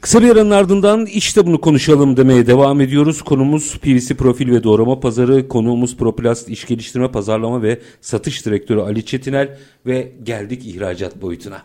Kısa 0.01 0.23
bir 0.23 0.31
aranın 0.31 0.51
ardından 0.51 1.07
işte 1.07 1.47
bunu 1.47 1.61
konuşalım 1.61 2.17
demeye 2.17 2.47
devam 2.47 2.81
ediyoruz. 2.81 3.23
Konumuz 3.23 3.79
PVC 3.79 4.15
profil 4.15 4.51
ve 4.51 4.63
doğrama 4.65 5.01
pazarı. 5.01 5.49
Konuğumuz 5.49 5.97
Proplast 5.97 6.49
İş 6.49 6.67
Geliştirme 6.67 7.11
Pazarlama 7.11 7.63
ve 7.63 7.81
Satış 8.01 8.47
Direktörü 8.47 8.81
Ali 8.81 9.07
Çetinel 9.07 9.59
ve 9.87 10.13
geldik 10.23 10.67
ihracat 10.67 11.23
boyutuna. 11.23 11.63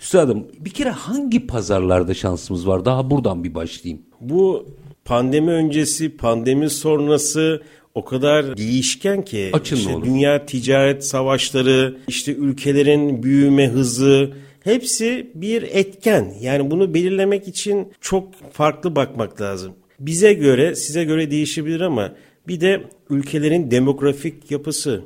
Üstadım 0.00 0.46
bir 0.60 0.70
kere 0.70 0.90
hangi 0.90 1.46
pazarlarda 1.46 2.14
şansımız 2.14 2.66
var? 2.66 2.84
Daha 2.84 3.10
buradan 3.10 3.44
bir 3.44 3.54
başlayayım. 3.54 4.02
Bu 4.20 4.66
pandemi 5.04 5.50
öncesi, 5.50 6.16
pandemi 6.16 6.70
sonrası 6.70 7.62
o 7.94 8.04
kadar 8.04 8.56
değişken 8.56 9.24
ki 9.24 9.50
Açın 9.52 9.76
işte 9.76 9.94
olur. 9.94 10.04
dünya 10.04 10.46
ticaret 10.46 11.04
savaşları, 11.04 11.98
işte 12.08 12.34
ülkelerin 12.34 13.22
büyüme 13.22 13.68
hızı 13.68 14.32
hepsi 14.64 15.30
bir 15.34 15.62
etken. 15.62 16.34
Yani 16.40 16.70
bunu 16.70 16.94
belirlemek 16.94 17.48
için 17.48 17.92
çok 18.00 18.52
farklı 18.52 18.96
bakmak 18.96 19.40
lazım. 19.40 19.72
Bize 20.00 20.32
göre, 20.32 20.74
size 20.74 21.04
göre 21.04 21.30
değişebilir 21.30 21.80
ama 21.80 22.12
bir 22.48 22.60
de 22.60 22.82
ülkelerin 23.10 23.70
demografik 23.70 24.50
yapısı, 24.50 25.02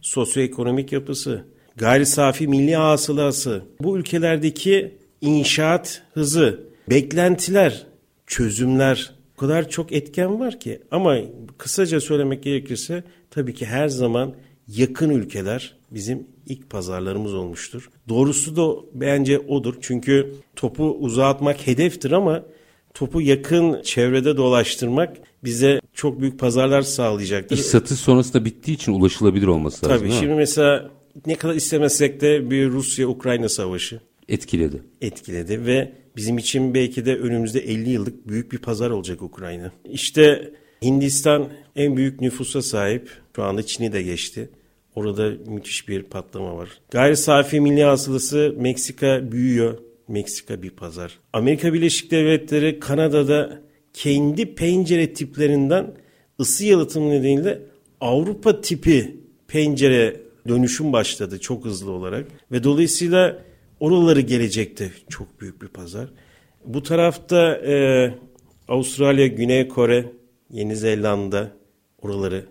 sosyoekonomik 0.00 0.92
yapısı, 0.92 1.44
gayri 1.76 2.06
safi 2.06 2.48
milli 2.48 2.76
hasılası, 2.76 3.62
bu 3.80 3.98
ülkelerdeki 3.98 4.94
inşaat 5.20 6.02
hızı, 6.14 6.60
beklentiler, 6.90 7.86
çözümler 8.26 9.14
o 9.36 9.40
kadar 9.40 9.68
çok 9.68 9.92
etken 9.92 10.40
var 10.40 10.60
ki 10.60 10.82
ama 10.90 11.16
kısaca 11.58 12.00
söylemek 12.00 12.42
gerekirse 12.42 13.04
tabii 13.30 13.54
ki 13.54 13.66
her 13.66 13.88
zaman 13.88 14.34
yakın 14.68 15.10
ülkeler 15.10 15.76
bizim 15.90 16.26
ilk 16.46 16.70
pazarlarımız 16.70 17.34
olmuştur. 17.34 17.90
Doğrusu 18.08 18.56
da 18.56 18.86
bence 18.94 19.38
odur. 19.38 19.74
Çünkü 19.80 20.34
topu 20.56 20.84
uzağa 20.84 21.28
atmak 21.28 21.66
hedeftir 21.66 22.10
ama 22.10 22.42
topu 22.94 23.20
yakın 23.20 23.82
çevrede 23.82 24.36
dolaştırmak 24.36 25.16
bize 25.44 25.80
çok 25.94 26.20
büyük 26.20 26.38
pazarlar 26.38 26.82
sağlayacaktır. 26.82 27.56
İş 27.56 27.62
satış 27.62 27.98
sonrasında 27.98 28.44
bittiği 28.44 28.76
için 28.76 28.92
ulaşılabilir 28.92 29.46
olması 29.46 29.86
lazım. 29.86 29.98
Tabii 29.98 30.12
şimdi 30.12 30.34
mesela 30.34 30.90
ne 31.26 31.34
kadar 31.34 31.54
istemesek 31.54 32.20
de 32.20 32.50
bir 32.50 32.70
Rusya-Ukrayna 32.70 33.48
savaşı 33.48 34.00
Etkiledi. 34.28 34.82
etkiledi 35.00 35.66
ve 35.66 35.92
bizim 36.16 36.38
için 36.38 36.74
belki 36.74 37.06
de 37.06 37.16
önümüzde 37.16 37.60
50 37.60 37.90
yıllık 37.90 38.28
büyük 38.28 38.52
bir 38.52 38.58
pazar 38.58 38.90
olacak 38.90 39.22
Ukrayna. 39.22 39.72
İşte 39.84 40.52
Hindistan 40.82 41.48
en 41.76 41.96
büyük 41.96 42.20
nüfusa 42.20 42.62
sahip. 42.62 43.10
Şu 43.36 43.42
anda 43.42 43.62
Çin'i 43.62 43.92
de 43.92 44.02
geçti. 44.02 44.48
Orada 44.94 45.32
müthiş 45.46 45.88
bir 45.88 46.02
patlama 46.02 46.56
var. 46.56 46.68
Gayri 46.90 47.16
safi 47.16 47.60
milli 47.60 47.82
hasılası 47.82 48.54
Meksika 48.58 49.32
büyüyor. 49.32 49.78
Meksika 50.08 50.62
bir 50.62 50.70
pazar. 50.70 51.18
Amerika 51.32 51.74
Birleşik 51.74 52.10
Devletleri 52.10 52.80
Kanada'da 52.80 53.62
kendi 53.92 54.54
pencere 54.54 55.12
tiplerinden 55.12 55.94
ısı 56.40 56.64
yalıtımı 56.64 57.10
nedeniyle 57.10 57.62
Avrupa 58.00 58.60
tipi 58.60 59.16
pencere 59.48 60.23
dönüşüm 60.48 60.92
başladı 60.92 61.40
çok 61.40 61.64
hızlı 61.64 61.90
olarak 61.90 62.26
ve 62.52 62.64
dolayısıyla 62.64 63.42
oraları 63.80 64.20
gelecekte 64.20 64.90
çok 65.08 65.40
büyük 65.40 65.62
bir 65.62 65.68
pazar. 65.68 66.08
Bu 66.64 66.82
tarafta 66.82 67.56
e, 67.56 68.14
Avustralya, 68.68 69.26
Güney 69.26 69.68
Kore, 69.68 70.12
Yeni 70.50 70.76
Zelanda 70.76 71.50
oraları 72.02 72.44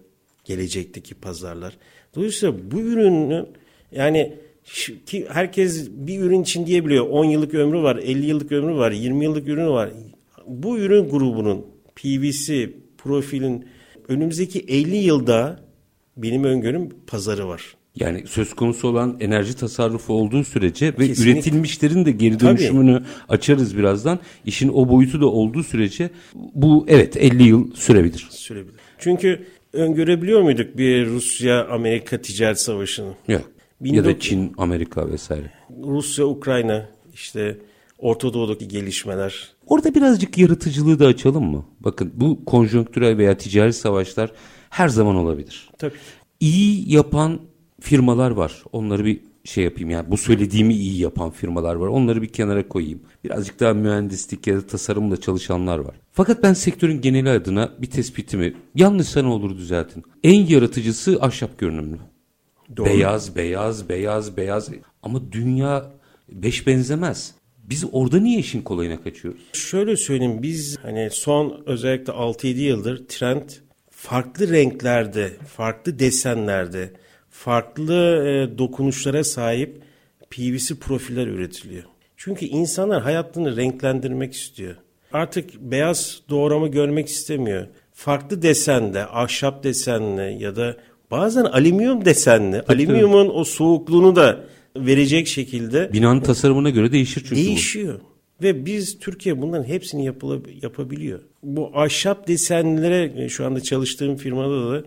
gelecekteki 0.46 1.16
pazarlar. 1.16 1.78
Dolayısıyla 2.16 2.72
bu 2.72 2.80
ürünün 2.80 3.48
yani 3.92 4.34
ki 5.06 5.26
herkes 5.30 5.90
bir 5.92 6.20
ürün 6.20 6.42
için 6.42 6.68
diyebiliyor 6.68 7.08
10 7.10 7.26
yıllık 7.26 7.54
ömrü 7.54 7.82
var, 7.84 7.96
50 7.96 8.26
yıllık 8.26 8.52
ömrü 8.52 8.76
var, 8.76 8.92
20 8.92 9.24
yıllık 9.24 9.48
ürünü 9.48 9.70
var. 9.70 9.90
Bu 10.48 10.78
ürün 10.78 11.10
grubunun 11.10 11.66
PVC 11.96 12.70
profilin 12.98 13.66
önümüzdeki 14.08 14.60
50 14.60 14.96
yılda 14.96 15.60
benim 16.18 16.44
öngörüm 16.44 16.90
pazarı 17.08 17.48
var. 17.48 17.76
Yani 17.96 18.28
söz 18.28 18.54
konusu 18.54 18.88
olan 18.88 19.18
enerji 19.20 19.56
tasarrufu 19.56 20.14
olduğu 20.14 20.44
sürece 20.44 20.86
ve 20.88 21.08
Kesinlikle. 21.08 21.32
üretilmişlerin 21.32 22.06
de 22.06 22.12
geri 22.12 22.38
Tabii. 22.38 22.50
dönüşümünü 22.50 23.04
açarız 23.30 23.78
birazdan. 23.78 24.20
İşin 24.46 24.70
o 24.74 24.90
boyutu 24.90 25.22
da 25.22 25.26
olduğu 25.28 25.64
sürece 25.64 26.10
bu 26.54 26.86
evet 26.88 27.18
50 27.18 27.44
yıl 27.44 27.76
sürebilir. 27.76 28.28
sürebilir. 28.32 28.76
Çünkü 29.00 29.46
öngörebiliyor 29.74 30.42
muyduk 30.42 30.78
bir 30.78 31.06
Rusya-Amerika 31.08 32.22
ticaret 32.22 32.60
savaşını? 32.60 33.14
Yok. 33.28 33.42
Ya 33.82 33.92
19 34.02 34.06
da 34.16 34.20
Çin, 34.20 34.54
Amerika 34.58 35.12
vesaire. 35.12 35.52
Rusya-Ukrayna 35.84 36.90
işte 37.14 37.58
Orta 37.98 38.34
Doğu'daki 38.34 38.68
gelişmeler. 38.68 39.48
Orada 39.68 39.96
birazcık 39.96 40.38
yaratıcılığı 40.38 41.00
da 41.00 41.08
açalım 41.08 41.44
mı? 41.52 41.66
Bakın 41.80 42.12
bu 42.16 42.46
konjonktürel 42.46 43.18
veya 43.18 43.38
ticari 43.38 43.74
savaşlar 43.74 44.32
her 44.70 44.88
zaman 44.88 45.16
olabilir. 45.16 45.70
Tabii. 45.78 45.94
İyi 46.40 46.94
yapan 46.94 47.40
firmalar 47.84 48.32
var. 48.32 48.64
Onları 48.72 49.06
bir 49.06 49.20
şey 49.44 49.64
yapayım 49.64 49.90
yani 49.90 50.12
bu 50.12 50.18
söylediğimi 50.18 50.74
iyi 50.74 51.02
yapan 51.02 51.32
firmalar 51.32 51.76
var. 51.76 51.88
Onları 51.88 52.22
bir 52.22 52.28
kenara 52.28 52.68
koyayım. 52.68 53.02
Birazcık 53.24 53.60
daha 53.60 53.74
mühendislik 53.74 54.48
ya 54.48 54.56
da 54.56 54.68
tasarımla 54.68 55.22
çalışanlar 55.22 55.80
var. 55.80 55.96
Fakat 56.12 56.44
ben 56.44 56.54
sektörün 56.54 57.02
geneli 57.02 57.30
adına 57.30 57.72
bir 57.80 57.90
tespitimi 57.90 58.54
yanlışsa 58.76 59.22
ne 59.22 59.28
olur 59.28 59.58
düzeltin. 59.58 60.04
En 60.24 60.46
yaratıcısı 60.46 61.18
ahşap 61.22 61.58
görünümlü. 61.58 61.98
Doğru. 62.78 62.86
Beyaz, 62.86 63.36
beyaz, 63.36 63.90
beyaz, 63.90 64.38
beyaz. 64.38 64.70
Ama 65.04 65.32
dünya 65.32 65.92
beş 66.32 66.68
benzemez. 66.68 67.34
Biz 67.58 67.86
orada 67.92 68.20
niye 68.20 68.40
işin 68.40 68.62
kolayına 68.62 69.04
kaçıyoruz? 69.04 69.42
Şöyle 69.54 69.98
söyleyeyim 69.98 70.40
biz 70.44 70.78
hani 70.82 71.10
son 71.12 71.64
özellikle 71.66 72.14
6-7 72.14 72.48
yıldır 72.48 73.08
trend 73.08 73.50
farklı 73.90 74.52
renklerde, 74.52 75.32
farklı 75.56 76.00
desenlerde, 76.00 76.94
farklı 77.34 77.94
e, 78.28 78.58
dokunuşlara 78.58 79.24
sahip 79.24 79.82
PVC 80.30 80.76
profiller 80.76 81.28
üretiliyor. 81.28 81.84
Çünkü 82.18 82.46
insanlar 82.46 83.02
hayatını 83.02 83.58
renklendirmek 83.58 84.34
istiyor. 84.34 84.76
Artık 85.14 85.62
beyaz 85.62 86.22
doğrama 86.30 86.68
görmek 86.68 87.08
istemiyor. 87.08 87.68
Farklı 87.94 88.42
desende, 88.42 89.06
ahşap 89.06 89.64
desenli 89.64 90.44
ya 90.44 90.56
da 90.56 90.78
bazen 91.12 91.44
alüminyum 91.44 92.06
desenli, 92.06 92.62
alüminyumun 92.62 93.32
o 93.34 93.44
soğukluğunu 93.44 94.16
da 94.16 94.40
verecek 94.78 95.28
şekilde 95.28 95.94
Binanın 95.94 96.20
tasarımına 96.22 96.70
göre 96.70 96.92
değişir 96.92 97.22
çünkü 97.30 97.36
bu. 97.36 97.46
Değişiyor. 97.46 98.00
Ve 98.44 98.66
biz 98.66 99.00
Türkiye 99.00 99.42
bunların 99.42 99.64
hepsini 99.68 100.06
yapıla- 100.06 100.64
yapabiliyor. 100.64 101.20
Bu 101.44 101.72
ahşap 101.74 102.28
desenlere 102.28 103.14
e, 103.24 103.30
şu 103.30 103.46
anda 103.46 103.62
çalıştığım 103.62 104.16
firmada 104.16 104.72
da 104.72 104.84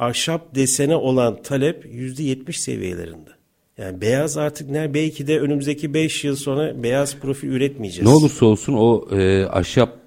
ahşap 0.00 0.54
desene 0.54 0.96
olan 0.96 1.42
talep 1.42 1.84
%70 1.84 2.52
seviyelerinde. 2.52 3.30
Yani 3.78 4.00
beyaz 4.00 4.36
artık 4.36 4.70
ne 4.70 4.94
belki 4.94 5.26
de 5.26 5.40
önümüzdeki 5.40 5.94
5 5.94 6.24
yıl 6.24 6.36
sonra 6.36 6.82
beyaz 6.82 7.16
profil 7.16 7.48
üretmeyeceğiz. 7.48 8.08
Ne 8.08 8.14
olursa 8.14 8.46
olsun 8.46 8.72
o 8.72 9.08
e, 9.16 9.44
ahşap 9.44 10.00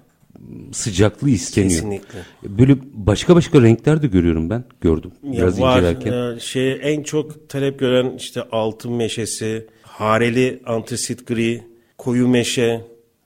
sıcaklığı 0.72 1.30
isteniyor. 1.30 1.70
Kesinlikle. 1.70 2.18
Böyle 2.42 2.76
başka 2.94 3.36
başka 3.36 3.62
renkler 3.62 4.02
de 4.02 4.06
görüyorum 4.06 4.50
ben. 4.50 4.64
Gördüm. 4.80 5.10
Biraz 5.22 5.58
Ya 5.58 5.64
var, 5.64 5.78
incelerken. 5.78 6.36
e, 6.36 6.40
şey 6.40 6.78
en 6.82 7.02
çok 7.02 7.48
talep 7.48 7.78
gören 7.78 8.12
işte 8.16 8.42
altın 8.52 8.92
meşesi, 8.92 9.66
hareli 9.82 10.60
antrasit 10.66 11.26
gri, 11.26 11.62
koyu 11.98 12.28
meşe, 12.28 12.80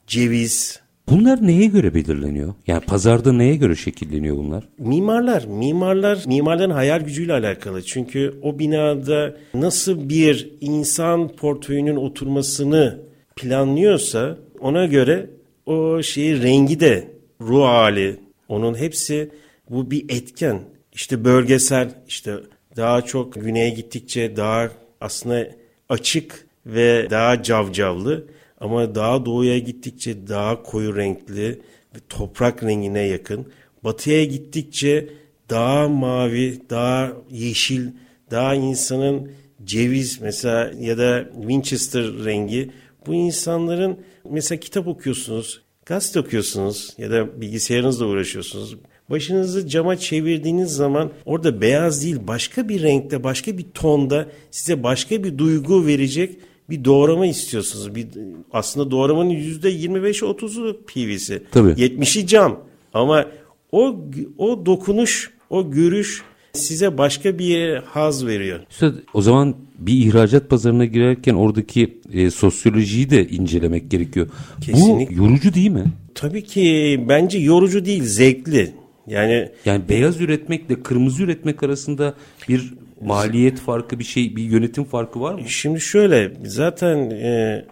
ceviz, 0.07 0.81
Bunlar 1.11 1.47
neye 1.47 1.67
göre 1.67 1.95
belirleniyor? 1.95 2.55
Yani 2.67 2.81
pazarda 2.81 3.33
neye 3.33 3.57
göre 3.57 3.77
şekilleniyor 3.77 4.37
bunlar? 4.37 4.65
Mimarlar, 4.79 5.45
mimarlar, 5.45 6.25
mimarların 6.27 6.71
hayal 6.71 7.01
gücüyle 7.01 7.33
alakalı. 7.33 7.83
Çünkü 7.83 8.35
o 8.43 8.59
binada 8.59 9.37
nasıl 9.55 10.09
bir 10.09 10.51
insan 10.61 11.29
portföyünün 11.29 11.97
oturmasını 11.97 12.99
planlıyorsa 13.37 14.37
ona 14.61 14.87
göre 14.87 15.31
o 15.67 16.03
şeyi 16.03 16.43
rengi 16.43 16.81
de 16.81 17.09
ruh 17.41 17.65
hali 17.65 18.17
onun 18.49 18.75
hepsi 18.75 19.31
bu 19.71 19.91
bir 19.91 20.05
etken. 20.09 20.61
İşte 20.93 21.25
bölgesel 21.25 21.91
işte 22.09 22.35
daha 22.77 23.03
çok 23.03 23.35
güneye 23.35 23.71
gittikçe 23.71 24.37
daha 24.37 24.69
aslında 25.01 25.47
açık 25.89 26.47
ve 26.67 27.07
daha 27.11 27.43
cavcavlı 27.43 28.25
ama 28.61 28.95
daha 28.95 29.27
doğuya 29.27 29.59
gittikçe 29.59 30.29
daha 30.29 30.63
koyu 30.63 30.97
renkli 30.97 31.49
ve 31.95 31.99
toprak 32.09 32.63
rengine 32.63 33.01
yakın. 33.01 33.47
Batıya 33.85 34.25
gittikçe 34.25 35.09
daha 35.51 35.89
mavi, 35.89 36.61
daha 36.71 37.13
yeşil, 37.31 37.87
daha 38.31 38.55
insanın 38.55 39.31
ceviz 39.65 40.21
mesela 40.21 40.73
ya 40.81 40.99
da 40.99 41.31
Winchester 41.41 42.05
rengi. 42.25 42.71
Bu 43.07 43.15
insanların 43.15 43.99
mesela 44.31 44.61
kitap 44.61 44.89
okuyorsunuz, 44.89 45.63
gazete 45.87 46.21
okuyorsunuz 46.21 46.95
ya 46.99 47.11
da 47.11 47.41
bilgisayarınızla 47.41 48.07
uğraşıyorsunuz. 48.07 48.77
Başınızı 49.11 49.69
cama 49.69 49.97
çevirdiğiniz 49.97 50.71
zaman 50.71 51.11
orada 51.25 51.61
beyaz 51.61 52.05
değil 52.05 52.17
başka 52.27 52.69
bir 52.69 52.83
renkte 52.83 53.25
başka 53.25 53.59
bir 53.59 53.67
tonda 53.75 54.29
size 54.51 54.83
başka 54.83 55.25
bir 55.25 55.39
duygu 55.39 55.87
verecek 55.87 56.37
bir 56.71 56.85
doğrama 56.85 57.27
istiyorsunuz. 57.27 57.95
Bir, 57.95 58.07
aslında 58.53 58.91
doğramanın 58.91 59.31
yüzde 59.31 59.73
25'i 59.73 60.29
30'u 60.29 60.81
PVC. 60.87 61.43
Tabii. 61.51 61.71
70'i 61.71 62.27
cam. 62.27 62.61
Ama 62.95 63.27
o 63.73 63.97
o 64.39 64.67
dokunuş, 64.67 65.31
o 65.51 65.71
görüş 65.71 66.23
size 66.53 66.99
başka 66.99 67.39
bir 67.39 67.77
haz 67.77 68.27
veriyor. 68.27 68.61
İşte 68.71 68.91
o 69.15 69.23
zaman 69.23 69.55
bir 69.79 70.07
ihracat 70.07 70.51
pazarına 70.51 70.85
girerken 70.85 71.35
oradaki 71.35 71.99
e, 72.13 72.31
sosyolojiyi 72.31 73.11
de 73.11 73.29
incelemek 73.29 73.91
gerekiyor. 73.91 74.29
Kesinlikle. 74.61 75.17
Bu 75.17 75.23
yorucu 75.25 75.55
değil 75.55 75.71
mi? 75.71 75.85
Tabii 76.15 76.45
ki 76.45 77.05
bence 77.09 77.39
yorucu 77.39 77.85
değil, 77.85 78.03
zevkli. 78.05 78.73
Yani 79.07 79.49
Yani 79.65 79.83
beyaz 79.89 80.21
üretmekle 80.21 80.83
kırmızı 80.83 81.23
üretmek 81.23 81.63
arasında 81.63 82.15
bir 82.49 82.75
maliyet 83.01 83.59
farkı, 83.59 83.99
bir 83.99 84.05
şey, 84.05 84.37
bir 84.37 84.43
yönetim 84.43 84.85
farkı 84.85 85.21
var 85.21 85.35
mı? 85.35 85.49
Şimdi 85.49 85.81
şöyle 85.81 86.33
zaten 86.45 87.11
e, 87.11 87.65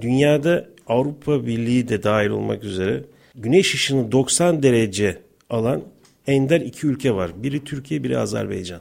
dünyada 0.00 0.68
Avrupa 0.86 1.46
Birliği 1.46 1.88
de 1.88 2.02
dahil 2.02 2.28
olmak 2.28 2.64
üzere 2.64 3.04
güneş 3.34 3.74
ışını 3.74 4.12
90 4.12 4.62
derece 4.62 5.18
alan 5.50 5.82
ender 6.26 6.60
iki 6.60 6.86
ülke 6.86 7.14
var. 7.14 7.42
Biri 7.42 7.64
Türkiye, 7.64 8.04
biri 8.04 8.18
Azerbaycan. 8.18 8.80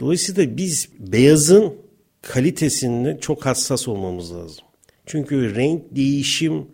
Dolayısıyla 0.00 0.56
biz 0.56 0.88
beyazın 0.98 1.74
kalitesinde 2.22 3.18
çok 3.20 3.46
hassas 3.46 3.88
olmamız 3.88 4.34
lazım. 4.34 4.64
Çünkü 5.06 5.54
renk 5.54 5.82
değişim 5.90 6.66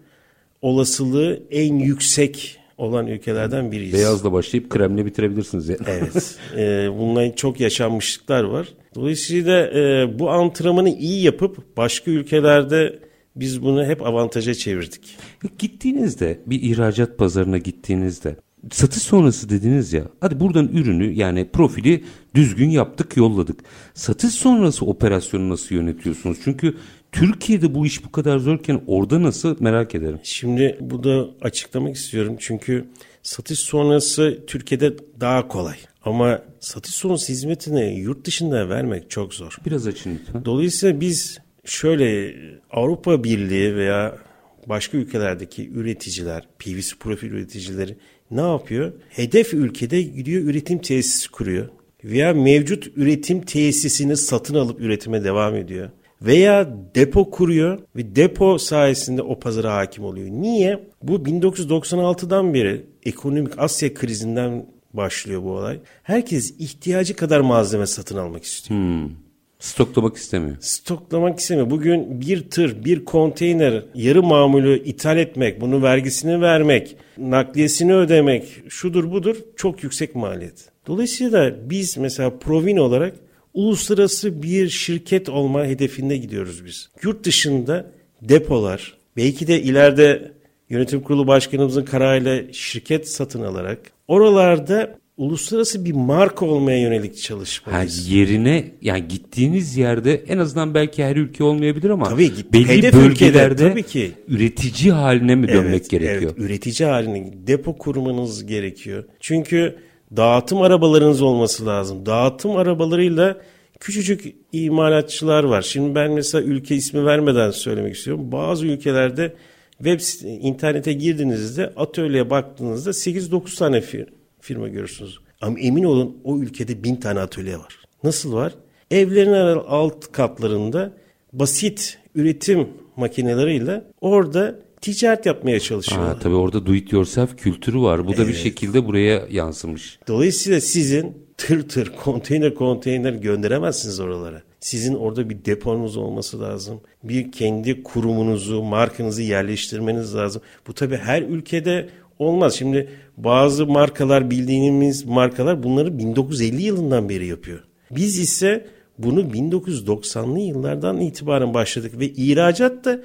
olasılığı 0.63 1.43
en 1.51 1.75
yüksek 1.75 2.59
olan 2.79 3.07
ülkelerden 3.07 3.73
biriyiz. 3.73 3.95
Beyazla 3.95 4.33
başlayıp 4.33 4.71
kremle 4.71 5.07
bitirebilirsiniz 5.07 5.69
yani. 5.69 5.81
Evet. 5.87 6.39
e, 6.57 6.89
bunların 6.99 7.33
çok 7.33 7.61
yaşanmışlıklar 7.61 8.45
var. 8.45 8.69
Dolayısıyla 8.95 9.67
e, 9.67 10.09
bu 10.19 10.31
antrenmanı 10.31 10.89
iyi 10.89 11.23
yapıp 11.23 11.77
başka 11.77 12.11
ülkelerde 12.11 12.99
biz 13.37 13.63
bunu 13.63 13.85
hep 13.85 14.07
avantaja 14.07 14.55
çevirdik. 14.55 15.17
Gittiğinizde 15.59 16.41
bir 16.47 16.63
ihracat 16.63 17.19
pazarına 17.19 17.59
gittiğinizde 17.59 18.37
satış 18.73 19.03
sonrası 19.03 19.49
dediniz 19.49 19.93
ya 19.93 20.05
hadi 20.21 20.41
buradan 20.41 20.69
ürünü 20.69 21.13
yani 21.13 21.49
profili 21.53 22.05
düzgün 22.35 22.71
yaptık 22.71 23.17
yolladık. 23.17 23.61
Satış 23.95 24.35
sonrası 24.35 24.87
operasyonu 24.87 25.49
nasıl 25.49 25.75
yönetiyorsunuz? 25.75 26.39
Çünkü 26.45 26.77
Türkiye'de 27.17 27.75
bu 27.75 27.87
iş 27.87 28.05
bu 28.05 28.13
kadar 28.13 28.39
zorken 28.39 28.83
orada 28.87 29.23
nasıl 29.23 29.57
merak 29.61 29.95
ederim. 29.95 30.19
Şimdi 30.23 30.79
bu 30.81 31.05
da 31.05 31.29
açıklamak 31.43 31.97
istiyorum 31.97 32.37
çünkü 32.39 32.85
satış 33.23 33.59
sonrası 33.59 34.39
Türkiye'de 34.47 34.95
daha 35.21 35.49
kolay. 35.49 35.77
Ama 36.05 36.43
satış 36.61 36.95
sonrası 36.95 37.33
hizmetini 37.33 37.99
yurt 37.99 38.27
dışında 38.27 38.69
vermek 38.69 39.11
çok 39.11 39.35
zor. 39.35 39.57
Biraz 39.67 39.87
açın 39.87 40.19
lütfen. 40.21 40.45
Dolayısıyla 40.45 41.01
biz 41.01 41.39
şöyle 41.65 42.37
Avrupa 42.71 43.25
Birliği 43.25 43.77
veya 43.77 44.19
başka 44.67 44.99
ülkelerdeki 44.99 45.71
üreticiler, 45.71 46.49
PVC 46.59 46.97
profil 47.01 47.31
üreticileri 47.31 47.97
ne 48.31 48.41
yapıyor? 48.41 48.93
Hedef 49.09 49.55
ülkede 49.55 50.03
gidiyor 50.03 50.43
üretim 50.43 50.79
tesisi 50.79 51.31
kuruyor. 51.31 51.69
Veya 52.05 52.35
mevcut 52.35 52.87
üretim 52.97 53.41
tesisini 53.41 54.17
satın 54.17 54.55
alıp 54.55 54.81
üretime 54.81 55.25
devam 55.25 55.57
ediyor. 55.57 55.91
Veya 56.23 56.69
depo 56.95 57.31
kuruyor 57.31 57.79
ve 57.97 58.17
depo 58.17 58.59
sayesinde 58.59 59.23
o 59.23 59.39
pazara 59.39 59.77
hakim 59.77 60.05
oluyor. 60.05 60.29
Niye? 60.29 60.85
Bu 61.03 61.17
1996'dan 61.17 62.55
beri 62.55 62.87
ekonomik 63.05 63.59
Asya 63.59 63.95
krizinden 63.95 64.67
başlıyor 64.93 65.43
bu 65.43 65.51
olay. 65.51 65.81
Herkes 66.03 66.55
ihtiyacı 66.59 67.17
kadar 67.17 67.41
malzeme 67.41 67.87
satın 67.87 68.17
almak 68.17 68.45
istiyor. 68.45 68.81
Hmm. 68.81 69.11
Stoklamak 69.59 70.17
istemiyor. 70.17 70.57
Stoklamak 70.61 71.39
istemiyor. 71.39 71.71
Bugün 71.71 72.21
bir 72.21 72.51
tır, 72.51 72.85
bir 72.85 73.05
konteyner 73.05 73.83
yarı 73.95 74.23
mamulü 74.23 74.85
ithal 74.85 75.19
etmek, 75.19 75.61
bunu 75.61 75.83
vergisini 75.83 76.41
vermek, 76.41 76.97
nakliyesini 77.19 77.95
ödemek, 77.95 78.63
şudur 78.69 79.11
budur 79.11 79.37
çok 79.57 79.83
yüksek 79.83 80.15
maliyet. 80.15 80.69
Dolayısıyla 80.87 81.71
biz 81.71 81.99
mesela 81.99 82.39
Provin 82.39 82.77
olarak 82.77 83.15
uluslararası 83.57 84.43
bir 84.43 84.69
şirket 84.69 85.29
olma 85.29 85.65
hedefinde 85.65 86.17
gidiyoruz 86.17 86.65
biz. 86.67 86.89
Yurt 87.03 87.25
dışında 87.25 87.87
depolar, 88.23 88.95
belki 89.17 89.47
de 89.47 89.63
ileride 89.63 90.33
yönetim 90.71 91.01
kurulu 91.01 91.27
başkanımızın 91.27 91.85
kararıyla 91.85 92.53
şirket 92.53 93.09
satın 93.09 93.43
alarak 93.43 93.79
oralarda 94.09 94.99
uluslararası 95.17 95.85
bir 95.85 95.93
marka 95.93 96.47
olmaya 96.47 96.79
yönelik 96.79 97.15
Ha, 97.15 97.21
çalışmalıyız. 97.21 98.09
yerine 98.11 98.65
yani 98.83 99.09
gittiğiniz 99.09 99.77
yerde 99.77 100.15
en 100.29 100.39
azından 100.39 100.75
belki 100.75 101.05
her 101.05 101.17
ülke 101.17 101.45
olmayabilir 101.45 101.91
ama 101.91 102.09
Tabii, 102.09 102.31
belli 102.53 102.69
hedef 102.69 102.95
bölgelerde 102.95 103.53
ülkede 103.55 103.71
tabii 103.71 103.83
ki. 103.83 104.11
üretici 104.29 104.93
haline 104.93 105.35
mi 105.35 105.49
dönmek 105.49 105.91
gerekiyor? 105.91 106.33
Evet, 106.37 106.47
üretici 106.47 106.89
haline 106.89 107.33
depo 107.47 107.79
kurmanız 107.79 108.47
gerekiyor. 108.47 109.05
Çünkü 109.21 109.77
dağıtım 110.17 110.63
arabalarınız 110.63 111.23
olması 111.23 111.67
lazım. 111.67 112.07
Dağıtım 112.07 112.57
arabalarıyla 112.57 113.37
küçücük 113.81 114.35
imalatçılar 114.53 115.45
var. 115.45 115.63
Şimdi 115.63 115.95
ben 115.95 116.13
mesela 116.13 116.45
ülke 116.45 116.75
ismi 116.75 117.05
vermeden 117.07 117.51
söylemek 117.51 117.97
istiyorum. 117.97 118.33
Bazı 118.33 118.67
ülkelerde 118.67 119.35
web 119.79 120.01
internete 120.23 120.93
girdiğinizde 120.93 121.73
atölyeye 121.77 122.31
baktığınızda 122.31 122.91
8-9 122.91 123.59
tane 123.59 123.79
fir- 123.79 124.09
firma 124.41 124.69
görürsünüz. 124.69 125.19
Ama 125.41 125.59
emin 125.61 125.85
olun 125.85 126.17
o 126.25 126.39
ülkede 126.39 126.85
bin 126.85 126.97
tane 126.97 127.21
atölye 127.21 127.57
var. 127.59 127.79
Nasıl 128.05 128.33
var? 128.33 128.53
Evlerin 128.91 129.61
alt 129.69 130.13
katlarında 130.13 130.93
basit 131.33 131.99
üretim 132.15 132.69
makineleriyle 132.97 133.85
orada 134.01 134.66
ticaret 134.93 135.27
yapmaya 135.27 135.61
çalışıyorlar. 135.61 136.15
Ha, 136.15 136.19
tabii 136.19 136.35
orada 136.35 136.67
do 136.67 136.75
it 136.75 136.93
yourself 136.93 137.37
kültürü 137.37 137.81
var. 137.81 138.07
Bu 138.07 138.17
da 138.17 138.29
bir 138.29 138.35
şekilde 138.35 138.87
buraya 138.87 139.27
yansımış. 139.31 139.99
Dolayısıyla 140.09 140.61
sizin 140.61 141.27
tır 141.37 141.69
tır, 141.69 141.93
konteyner 142.05 142.55
konteyner 142.55 143.13
gönderemezsiniz 143.13 144.01
oralara. 144.01 144.43
Sizin 144.61 144.95
orada 144.95 145.31
bir 145.31 145.45
deponuz 145.45 145.97
olması 145.97 146.41
lazım. 146.41 146.81
Bir 147.03 147.33
kendi 147.33 147.83
kurumunuzu, 147.83 148.63
markanızı 148.63 149.23
yerleştirmeniz 149.23 150.15
lazım. 150.15 150.43
Bu 150.67 150.75
tabii 150.75 150.97
her 150.97 151.23
ülkede 151.23 151.89
olmaz. 152.19 152.55
Şimdi 152.55 152.89
bazı 153.17 153.67
markalar 153.67 154.31
bildiğimiz 154.31 155.05
markalar 155.05 155.63
bunları 155.63 155.99
1950 155.99 156.63
yılından 156.63 157.09
beri 157.09 157.27
yapıyor. 157.27 157.61
Biz 157.91 158.19
ise 158.19 158.67
bunu 158.99 159.21
1990'lı 159.21 160.39
yıllardan 160.39 161.01
itibaren 161.01 161.55
başladık 161.55 161.99
ve 161.99 162.09
ihracat 162.09 162.85
da 162.85 163.01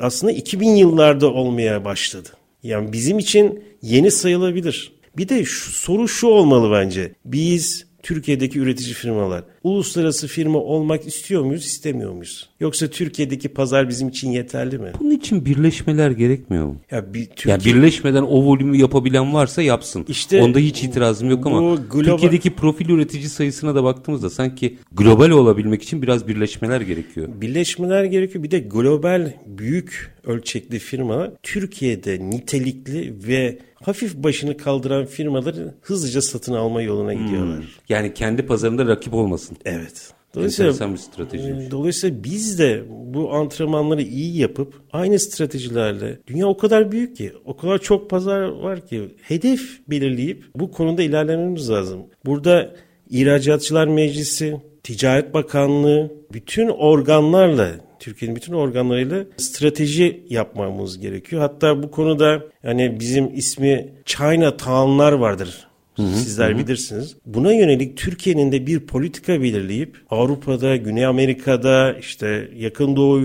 aslında 0.00 0.32
2000 0.32 0.70
yıllarda 0.70 1.32
olmaya 1.32 1.84
başladı. 1.84 2.28
Yani 2.62 2.92
bizim 2.92 3.18
için 3.18 3.64
yeni 3.82 4.10
sayılabilir. 4.10 4.92
Bir 5.16 5.28
de 5.28 5.44
şu, 5.44 5.72
soru 5.72 6.08
şu 6.08 6.26
olmalı 6.26 6.72
bence. 6.72 7.12
Biz 7.24 7.86
Türkiye'deki 8.06 8.58
üretici 8.58 8.94
firmalar. 8.94 9.44
Uluslararası 9.62 10.26
firma 10.26 10.58
olmak 10.58 11.06
istiyor 11.06 11.42
muyuz, 11.44 11.64
istemiyor 11.66 12.12
muyuz? 12.12 12.48
Yoksa 12.60 12.86
Türkiye'deki 12.86 13.48
pazar 13.48 13.88
bizim 13.88 14.08
için 14.08 14.30
yeterli 14.30 14.78
mi? 14.78 14.92
Bunun 15.00 15.10
için 15.10 15.44
birleşmeler 15.44 16.10
gerekmiyor 16.10 16.66
mu? 16.66 16.76
Ya 16.90 17.14
bir 17.14 17.24
Türkiye... 17.26 17.52
Yani 17.52 17.64
birleşmeden 17.64 18.22
o 18.22 18.44
volümü 18.44 18.76
yapabilen 18.76 19.34
varsa 19.34 19.62
yapsın. 19.62 20.04
İşte 20.08 20.42
Onda 20.42 20.58
hiç 20.58 20.82
itirazım 20.84 21.30
yok 21.30 21.46
ama 21.46 21.74
global- 21.74 22.04
Türkiye'deki 22.04 22.50
profil 22.54 22.88
üretici 22.88 23.28
sayısına 23.28 23.74
da 23.74 23.84
baktığımızda 23.84 24.30
sanki 24.30 24.78
global 24.92 25.30
olabilmek 25.30 25.82
için 25.82 26.02
biraz 26.02 26.28
birleşmeler 26.28 26.80
gerekiyor. 26.80 27.28
Birleşmeler 27.40 28.04
gerekiyor. 28.04 28.44
Bir 28.44 28.50
de 28.50 28.58
global 28.58 29.32
büyük 29.46 30.16
ölçekli 30.24 30.78
firma 30.78 31.32
Türkiye'de 31.42 32.30
nitelikli 32.30 33.14
ve 33.28 33.58
hafif 33.82 34.14
başını 34.16 34.56
kaldıran 34.56 35.04
firmaları 35.06 35.74
hızlıca 35.82 36.22
satın 36.22 36.52
alma 36.52 36.82
yoluna 36.82 37.14
gidiyorlar. 37.14 37.64
Yani 37.88 38.14
kendi 38.14 38.46
pazarında 38.46 38.86
rakip 38.86 39.14
olmasın. 39.14 39.56
Evet. 39.64 40.12
Dolayısıyla, 40.34 40.70
Enteresan 40.70 40.92
bir 40.94 40.98
stratejiymiş. 40.98 41.66
e, 41.66 41.70
dolayısıyla 41.70 42.24
biz 42.24 42.58
de 42.58 42.84
bu 42.88 43.32
antrenmanları 43.34 44.02
iyi 44.02 44.36
yapıp 44.38 44.74
aynı 44.92 45.18
stratejilerle 45.18 46.18
dünya 46.26 46.46
o 46.46 46.56
kadar 46.56 46.92
büyük 46.92 47.16
ki 47.16 47.32
o 47.44 47.56
kadar 47.56 47.78
çok 47.78 48.10
pazar 48.10 48.40
var 48.40 48.86
ki 48.86 49.14
hedef 49.22 49.60
belirleyip 49.88 50.44
bu 50.54 50.70
konuda 50.70 51.02
ilerlememiz 51.02 51.70
lazım. 51.70 52.00
Burada 52.24 52.74
İhracatçılar 53.10 53.86
Meclisi, 53.86 54.60
Ticaret 54.82 55.34
Bakanlığı 55.34 56.12
bütün 56.32 56.68
organlarla 56.68 57.70
Türkiye'nin 58.06 58.36
bütün 58.36 58.52
organlarıyla 58.52 59.24
strateji 59.36 60.20
yapmamız 60.30 60.98
gerekiyor. 61.00 61.42
Hatta 61.42 61.82
bu 61.82 61.90
konuda 61.90 62.42
yani 62.62 62.96
bizim 63.00 63.34
ismi 63.34 63.88
China 64.04 64.56
Town'lar 64.56 65.12
vardır. 65.12 65.66
Sizler 65.96 66.58
bilirsiniz. 66.58 67.16
Buna 67.26 67.52
yönelik 67.52 67.96
Türkiye'nin 67.96 68.52
de 68.52 68.66
bir 68.66 68.80
politika 68.80 69.42
belirleyip 69.42 69.96
Avrupa'da, 70.10 70.76
Güney 70.76 71.06
Amerika'da, 71.06 71.92
işte 72.00 72.48
Yakın 72.56 72.96
Doğu 72.96 73.20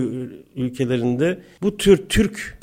ülkelerinde 0.56 1.38
bu 1.62 1.76
tür 1.76 1.96
Türk 2.08 2.58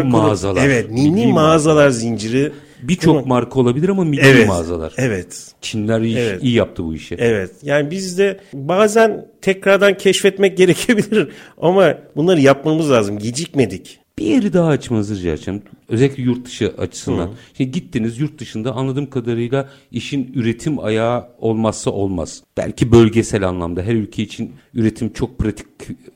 kurup- 0.00 0.04
mağazalar. 0.04 0.66
Evet, 0.66 0.90
milli, 0.90 1.10
Milli 1.10 1.26
mağazalar 1.26 1.90
zinciri. 1.90 2.52
Birçok 2.88 3.26
marka 3.26 3.60
olabilir 3.60 3.88
ama 3.88 4.04
milli 4.04 4.20
Evet. 4.24 4.48
mağazalar. 4.48 4.92
Evet. 4.96 5.52
Çinler 5.60 6.00
iyi, 6.00 6.16
Evet. 6.18 6.42
iyi 6.42 6.52
yaptı 6.54 6.84
bu 6.84 6.94
işi. 6.94 7.14
Evet. 7.18 7.50
Yani 7.62 7.90
biz 7.90 8.18
de 8.18 8.40
bazen 8.52 9.26
tekrardan 9.42 9.96
keşfetmek 9.96 10.56
gerekebilir 10.58 11.28
ama 11.58 11.94
bunları 12.16 12.40
yapmamız 12.40 12.90
lazım. 12.90 13.18
Gecikmedik. 13.18 13.98
Bir 14.18 14.24
yeri 14.24 14.52
daha 14.52 14.68
açmanızı 14.68 15.16
rica 15.18 15.30
edeceğim. 15.30 15.62
Özellikle 15.88 16.22
yurt 16.22 16.46
dışı 16.46 16.72
açısından. 16.78 17.30
Şimdi 17.56 17.70
gittiniz 17.70 18.20
yurt 18.20 18.38
dışında 18.38 18.72
anladığım 18.72 19.10
kadarıyla 19.10 19.68
işin 19.92 20.32
üretim 20.34 20.78
ayağı 20.78 21.28
olmazsa 21.38 21.90
olmaz. 21.90 22.42
Belki 22.56 22.92
bölgesel 22.92 23.48
anlamda 23.48 23.82
her 23.82 23.94
ülke 23.94 24.22
için 24.22 24.52
üretim 24.74 25.12
çok 25.12 25.38
pratik 25.38 25.66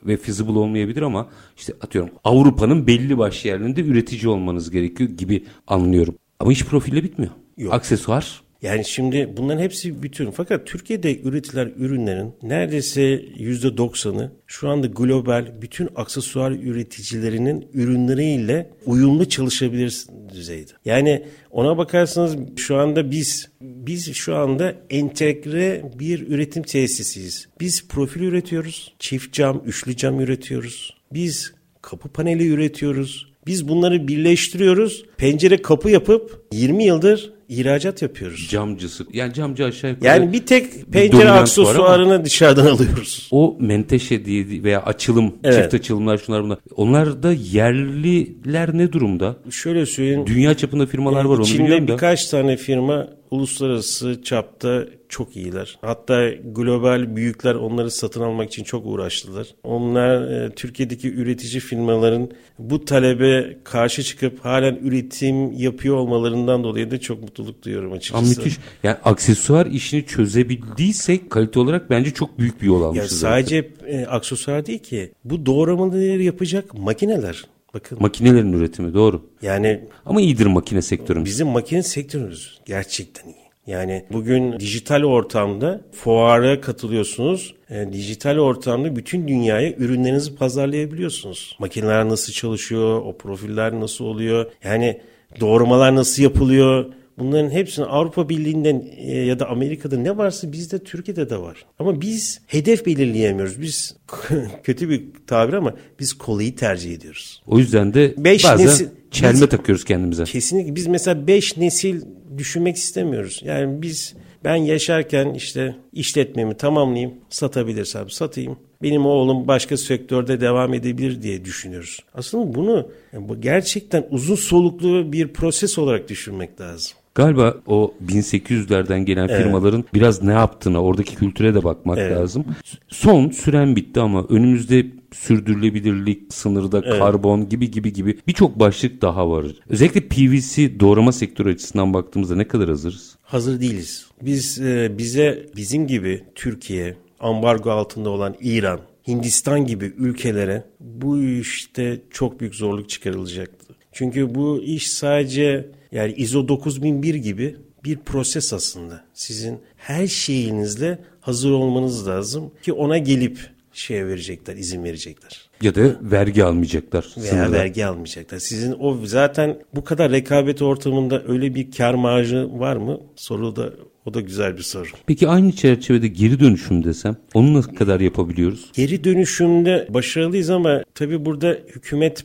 ve 0.06 0.16
feasible 0.16 0.58
olmayabilir 0.58 1.02
ama 1.02 1.28
işte 1.56 1.72
atıyorum 1.80 2.10
Avrupa'nın 2.24 2.86
belli 2.86 3.18
başlı 3.18 3.48
yerlerinde 3.48 3.80
üretici 3.80 4.28
olmanız 4.28 4.70
gerekiyor 4.70 5.10
gibi 5.10 5.44
anlıyorum. 5.66 6.14
Ama 6.40 6.52
iş 6.52 6.64
profille 6.64 7.04
bitmiyor. 7.04 7.32
Yok. 7.56 7.74
Aksesuar 7.74 8.42
Yani 8.62 8.84
şimdi 8.84 9.34
bunların 9.36 9.62
hepsi 9.62 10.02
bütün. 10.02 10.30
Fakat 10.30 10.66
Türkiye'de 10.66 11.20
üretilen 11.20 11.72
ürünlerin 11.76 12.34
neredeyse 12.42 13.02
%90'ı 13.20 14.32
şu 14.46 14.68
anda 14.68 14.86
global 14.86 15.62
bütün 15.62 15.88
aksesuar 15.96 16.50
üreticilerinin 16.50 17.68
ürünleriyle 17.74 18.70
uyumlu 18.86 19.28
çalışabilir 19.28 20.04
düzeyde. 20.34 20.72
Yani 20.84 21.24
ona 21.50 21.78
bakarsanız 21.78 22.36
şu 22.56 22.76
anda 22.76 23.10
biz 23.10 23.50
biz 23.60 24.14
şu 24.14 24.36
anda 24.36 24.74
entegre 24.90 25.82
bir 25.98 26.28
üretim 26.28 26.62
tesisiyiz. 26.62 27.48
Biz 27.60 27.88
profil 27.88 28.20
üretiyoruz. 28.20 28.94
Çift 28.98 29.32
cam, 29.32 29.62
üçlü 29.66 29.96
cam 29.96 30.20
üretiyoruz. 30.20 30.96
Biz 31.12 31.54
kapı 31.82 32.08
paneli 32.08 32.48
üretiyoruz. 32.48 33.27
Biz 33.48 33.68
bunları 33.68 34.08
birleştiriyoruz. 34.08 35.04
Pencere 35.16 35.62
kapı 35.62 35.90
yapıp 35.90 36.42
20 36.52 36.84
yıldır 36.84 37.32
ihracat 37.48 38.02
yapıyoruz. 38.02 38.48
camcısı 38.50 39.06
yani 39.12 39.34
camcı 39.34 39.64
aşağı 39.64 39.90
yukarı 39.90 40.08
Yani 40.08 40.32
bir 40.32 40.46
tek 40.46 40.92
pencere 40.92 41.30
aksesuarını 41.30 42.24
dışarıdan 42.24 42.66
alıyoruz. 42.66 43.28
o 43.30 43.56
menteşe 43.60 44.24
diye 44.24 44.62
veya 44.62 44.82
açılım, 44.82 45.34
Evet. 45.44 45.62
çift 45.62 45.74
açılımlar 45.74 46.18
şunlar 46.18 46.42
bunlar. 46.44 46.58
Onlar 46.76 47.22
da 47.22 47.32
yerliler 47.32 48.78
ne 48.78 48.92
durumda? 48.92 49.36
Şöyle 49.50 49.86
söyleyeyim. 49.86 50.24
Dünya 50.26 50.54
çapında 50.56 50.86
firmalar 50.86 51.24
var 51.24 51.38
onu 51.38 51.44
biliyorum 51.44 51.88
da. 51.88 51.92
birkaç 51.92 52.26
tane 52.28 52.56
firma 52.56 53.08
uluslararası 53.30 54.22
çapta 54.22 54.84
çok 55.08 55.36
iyiler. 55.36 55.78
Hatta 55.80 56.30
global 56.30 57.16
büyükler 57.16 57.54
onları 57.54 57.90
satın 57.90 58.20
almak 58.20 58.48
için 58.48 58.64
çok 58.64 58.86
uğraştılar. 58.86 59.46
Onlar 59.62 60.30
e, 60.30 60.54
Türkiye'deki 60.54 61.14
üretici 61.14 61.60
firmaların 61.60 62.30
bu 62.58 62.84
talebe 62.84 63.58
karşı 63.64 64.02
çıkıp 64.02 64.44
halen 64.44 64.78
üretim 64.82 65.52
yapıyor 65.52 65.96
olmalarından 65.96 66.64
dolayı 66.64 66.90
da 66.90 67.00
çok 67.00 67.22
mutluluk 67.22 67.64
duyuyorum 67.64 67.92
açıkçası. 67.92 68.40
müthiş. 68.40 68.58
Yani 68.82 68.96
aksesuar 69.04 69.66
işini 69.66 70.06
çözebildiysek 70.06 71.30
kalite 71.30 71.60
olarak 71.60 71.90
bence 71.90 72.10
çok 72.10 72.38
büyük 72.38 72.62
bir 72.62 72.66
yol 72.66 72.82
almışız. 72.82 73.18
zaten. 73.20 73.34
sadece 73.34 73.70
e, 73.86 74.06
aksesuar 74.06 74.66
değil 74.66 74.78
ki. 74.78 75.12
Bu 75.24 75.46
doğramaları 75.46 76.22
yapacak 76.22 76.74
makineler. 76.74 77.44
Bakın 77.74 77.98
Makinelerin 78.00 78.52
üretimi 78.52 78.94
doğru. 78.94 79.22
yani 79.42 79.80
Ama 80.06 80.20
iyidir 80.20 80.46
makine 80.46 80.82
sektörümüz. 80.82 81.26
Bizim 81.26 81.48
makine 81.48 81.82
sektörümüz 81.82 82.60
gerçekten 82.66 83.28
iyi. 83.28 83.48
Yani 83.66 84.04
bugün 84.12 84.60
dijital 84.60 85.02
ortamda 85.02 85.80
fuara 85.92 86.60
katılıyorsunuz. 86.60 87.54
E, 87.70 87.92
dijital 87.92 88.38
ortamda 88.38 88.96
bütün 88.96 89.28
dünyaya 89.28 89.72
ürünlerinizi 89.72 90.36
pazarlayabiliyorsunuz. 90.36 91.56
Makineler 91.58 92.08
nasıl 92.08 92.32
çalışıyor, 92.32 93.00
o 93.00 93.16
profiller 93.18 93.80
nasıl 93.80 94.04
oluyor, 94.04 94.50
yani 94.64 95.00
doğramalar 95.40 95.94
nasıl 95.96 96.22
yapılıyor. 96.22 96.86
Bunların 97.18 97.50
hepsini 97.50 97.84
Avrupa 97.84 98.28
Birliği'nden 98.28 98.84
e, 98.96 99.16
ya 99.18 99.38
da 99.38 99.48
Amerika'da 99.48 99.96
ne 99.96 100.16
varsa 100.16 100.52
bizde 100.52 100.78
Türkiye'de 100.78 101.30
de 101.30 101.38
var. 101.40 101.64
Ama 101.78 102.00
biz 102.00 102.40
hedef 102.46 102.86
belirleyemiyoruz. 102.86 103.60
Biz 103.62 103.96
kötü 104.62 104.88
bir 104.90 105.02
tabir 105.26 105.52
ama 105.52 105.74
biz 106.00 106.12
kolayı 106.12 106.56
tercih 106.56 106.94
ediyoruz. 106.94 107.42
O 107.46 107.58
yüzden 107.58 107.94
de 107.94 108.14
Beş 108.18 108.44
bazen 108.44 108.66
nesil- 108.66 108.88
çelme 109.10 109.32
biz- 109.32 109.48
takıyoruz 109.48 109.84
kendimize. 109.84 110.24
Kesinlikle 110.24 110.74
biz 110.74 110.86
mesela 110.86 111.26
5 111.26 111.56
nesil 111.56 112.02
düşünmek 112.38 112.76
istemiyoruz. 112.76 113.40
Yani 113.44 113.82
biz 113.82 114.14
ben 114.44 114.56
yaşarken 114.56 115.34
işte 115.34 115.74
işletmemi 115.92 116.56
tamamlayayım, 116.56 117.14
satabilirsem 117.30 118.10
satayım. 118.10 118.56
Benim 118.82 119.06
oğlum 119.06 119.48
başka 119.48 119.76
sektörde 119.76 120.40
devam 120.40 120.74
edebilir 120.74 121.22
diye 121.22 121.44
düşünüyoruz. 121.44 122.00
Aslında 122.14 122.54
bunu 122.54 122.90
yani 123.12 123.28
bu 123.28 123.40
gerçekten 123.40 124.06
uzun 124.10 124.34
soluklu 124.34 125.12
bir 125.12 125.28
proses 125.32 125.78
olarak 125.78 126.08
düşünmek 126.08 126.60
lazım. 126.60 126.92
Galiba 127.18 127.56
o 127.66 127.94
1800'lerden 128.06 129.04
gelen 129.04 129.28
firmaların 129.28 129.84
biraz 129.94 130.22
ne 130.22 130.32
yaptığına, 130.32 130.82
oradaki 130.82 131.16
kültüre 131.16 131.54
de 131.54 131.64
bakmak 131.64 131.98
Evet. 131.98 132.16
lazım. 132.16 132.44
Son 132.88 133.30
süren 133.30 133.76
bitti 133.76 134.00
ama 134.00 134.26
önümüzde 134.28 134.86
sürdürülebilirlik, 135.12 136.34
sınırda 136.34 136.80
karbon 136.80 137.48
gibi 137.48 137.70
gibi 137.70 137.92
gibi 137.92 138.18
birçok 138.26 138.60
başlık 138.60 139.02
daha 139.02 139.30
var. 139.30 139.46
Özellikle 139.68 140.00
PVC 140.00 140.80
doğrama 140.80 141.12
sektörü 141.12 141.52
açısından 141.52 141.94
baktığımızda 141.94 142.36
ne 142.36 142.48
kadar 142.48 142.68
hazırız? 142.68 143.16
Hazır 143.22 143.60
değiliz. 143.60 144.06
Biz 144.22 144.60
e, 144.60 144.98
bize 144.98 145.46
bizim 145.56 145.86
gibi 145.86 146.24
Türkiye, 146.34 146.96
ambargo 147.20 147.70
altında 147.70 148.10
olan 148.10 148.34
İran, 148.40 148.80
Hindistan 149.08 149.66
gibi 149.66 149.92
ülkelere 149.96 150.64
bu 150.80 151.22
işte 151.22 152.00
çok 152.10 152.40
büyük 152.40 152.54
zorluk 152.54 152.88
çıkarılacaktı. 152.88 153.74
Çünkü 153.92 154.34
bu 154.34 154.62
iş 154.62 154.90
sadece 154.90 155.77
yani 155.92 156.12
ISO 156.12 156.48
9001 156.48 157.14
gibi 157.14 157.56
bir 157.84 157.96
proses 157.98 158.52
aslında. 158.52 159.04
Sizin 159.14 159.58
her 159.76 160.06
şeyinizle 160.06 160.98
hazır 161.20 161.50
olmanız 161.50 162.08
lazım 162.08 162.50
ki 162.62 162.72
ona 162.72 162.98
gelip 162.98 163.38
şeye 163.72 164.06
verecekler, 164.06 164.56
izin 164.56 164.84
verecekler 164.84 165.48
Ya 165.62 165.74
da 165.74 165.96
vergi 166.02 166.44
almayacaklar. 166.44 167.06
veya 167.16 167.26
sınırda. 167.30 167.52
vergi 167.52 167.86
almayacaklar. 167.86 168.38
Sizin 168.38 168.76
o 168.80 168.98
zaten 169.06 169.58
bu 169.74 169.84
kadar 169.84 170.12
rekabet 170.12 170.62
ortamında 170.62 171.22
öyle 171.28 171.54
bir 171.54 171.70
kar 171.70 171.94
marjı 171.94 172.48
var 172.58 172.76
mı? 172.76 173.00
Soru 173.16 173.56
da 173.56 173.72
o 174.06 174.14
da 174.14 174.20
güzel 174.20 174.56
bir 174.56 174.62
soru. 174.62 174.88
Peki 175.06 175.28
aynı 175.28 175.52
çerçevede 175.52 176.08
geri 176.08 176.40
dönüşüm 176.40 176.84
desem 176.84 177.16
onu 177.34 177.58
ne 177.60 177.74
kadar 177.74 178.00
yapabiliyoruz? 178.00 178.70
Geri 178.72 179.04
dönüşümde 179.04 179.86
başarılıyız 179.90 180.50
ama 180.50 180.82
tabii 180.94 181.24
burada 181.24 181.58
hükümet 181.74 182.24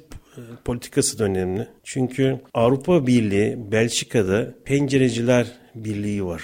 politikası 0.65 1.19
da 1.19 1.23
önemli. 1.23 1.67
Çünkü 1.83 2.39
Avrupa 2.53 3.07
Birliği 3.07 3.57
Belçika'da 3.71 4.53
Pencereciler 4.65 5.47
Birliği 5.75 6.25
var. 6.25 6.43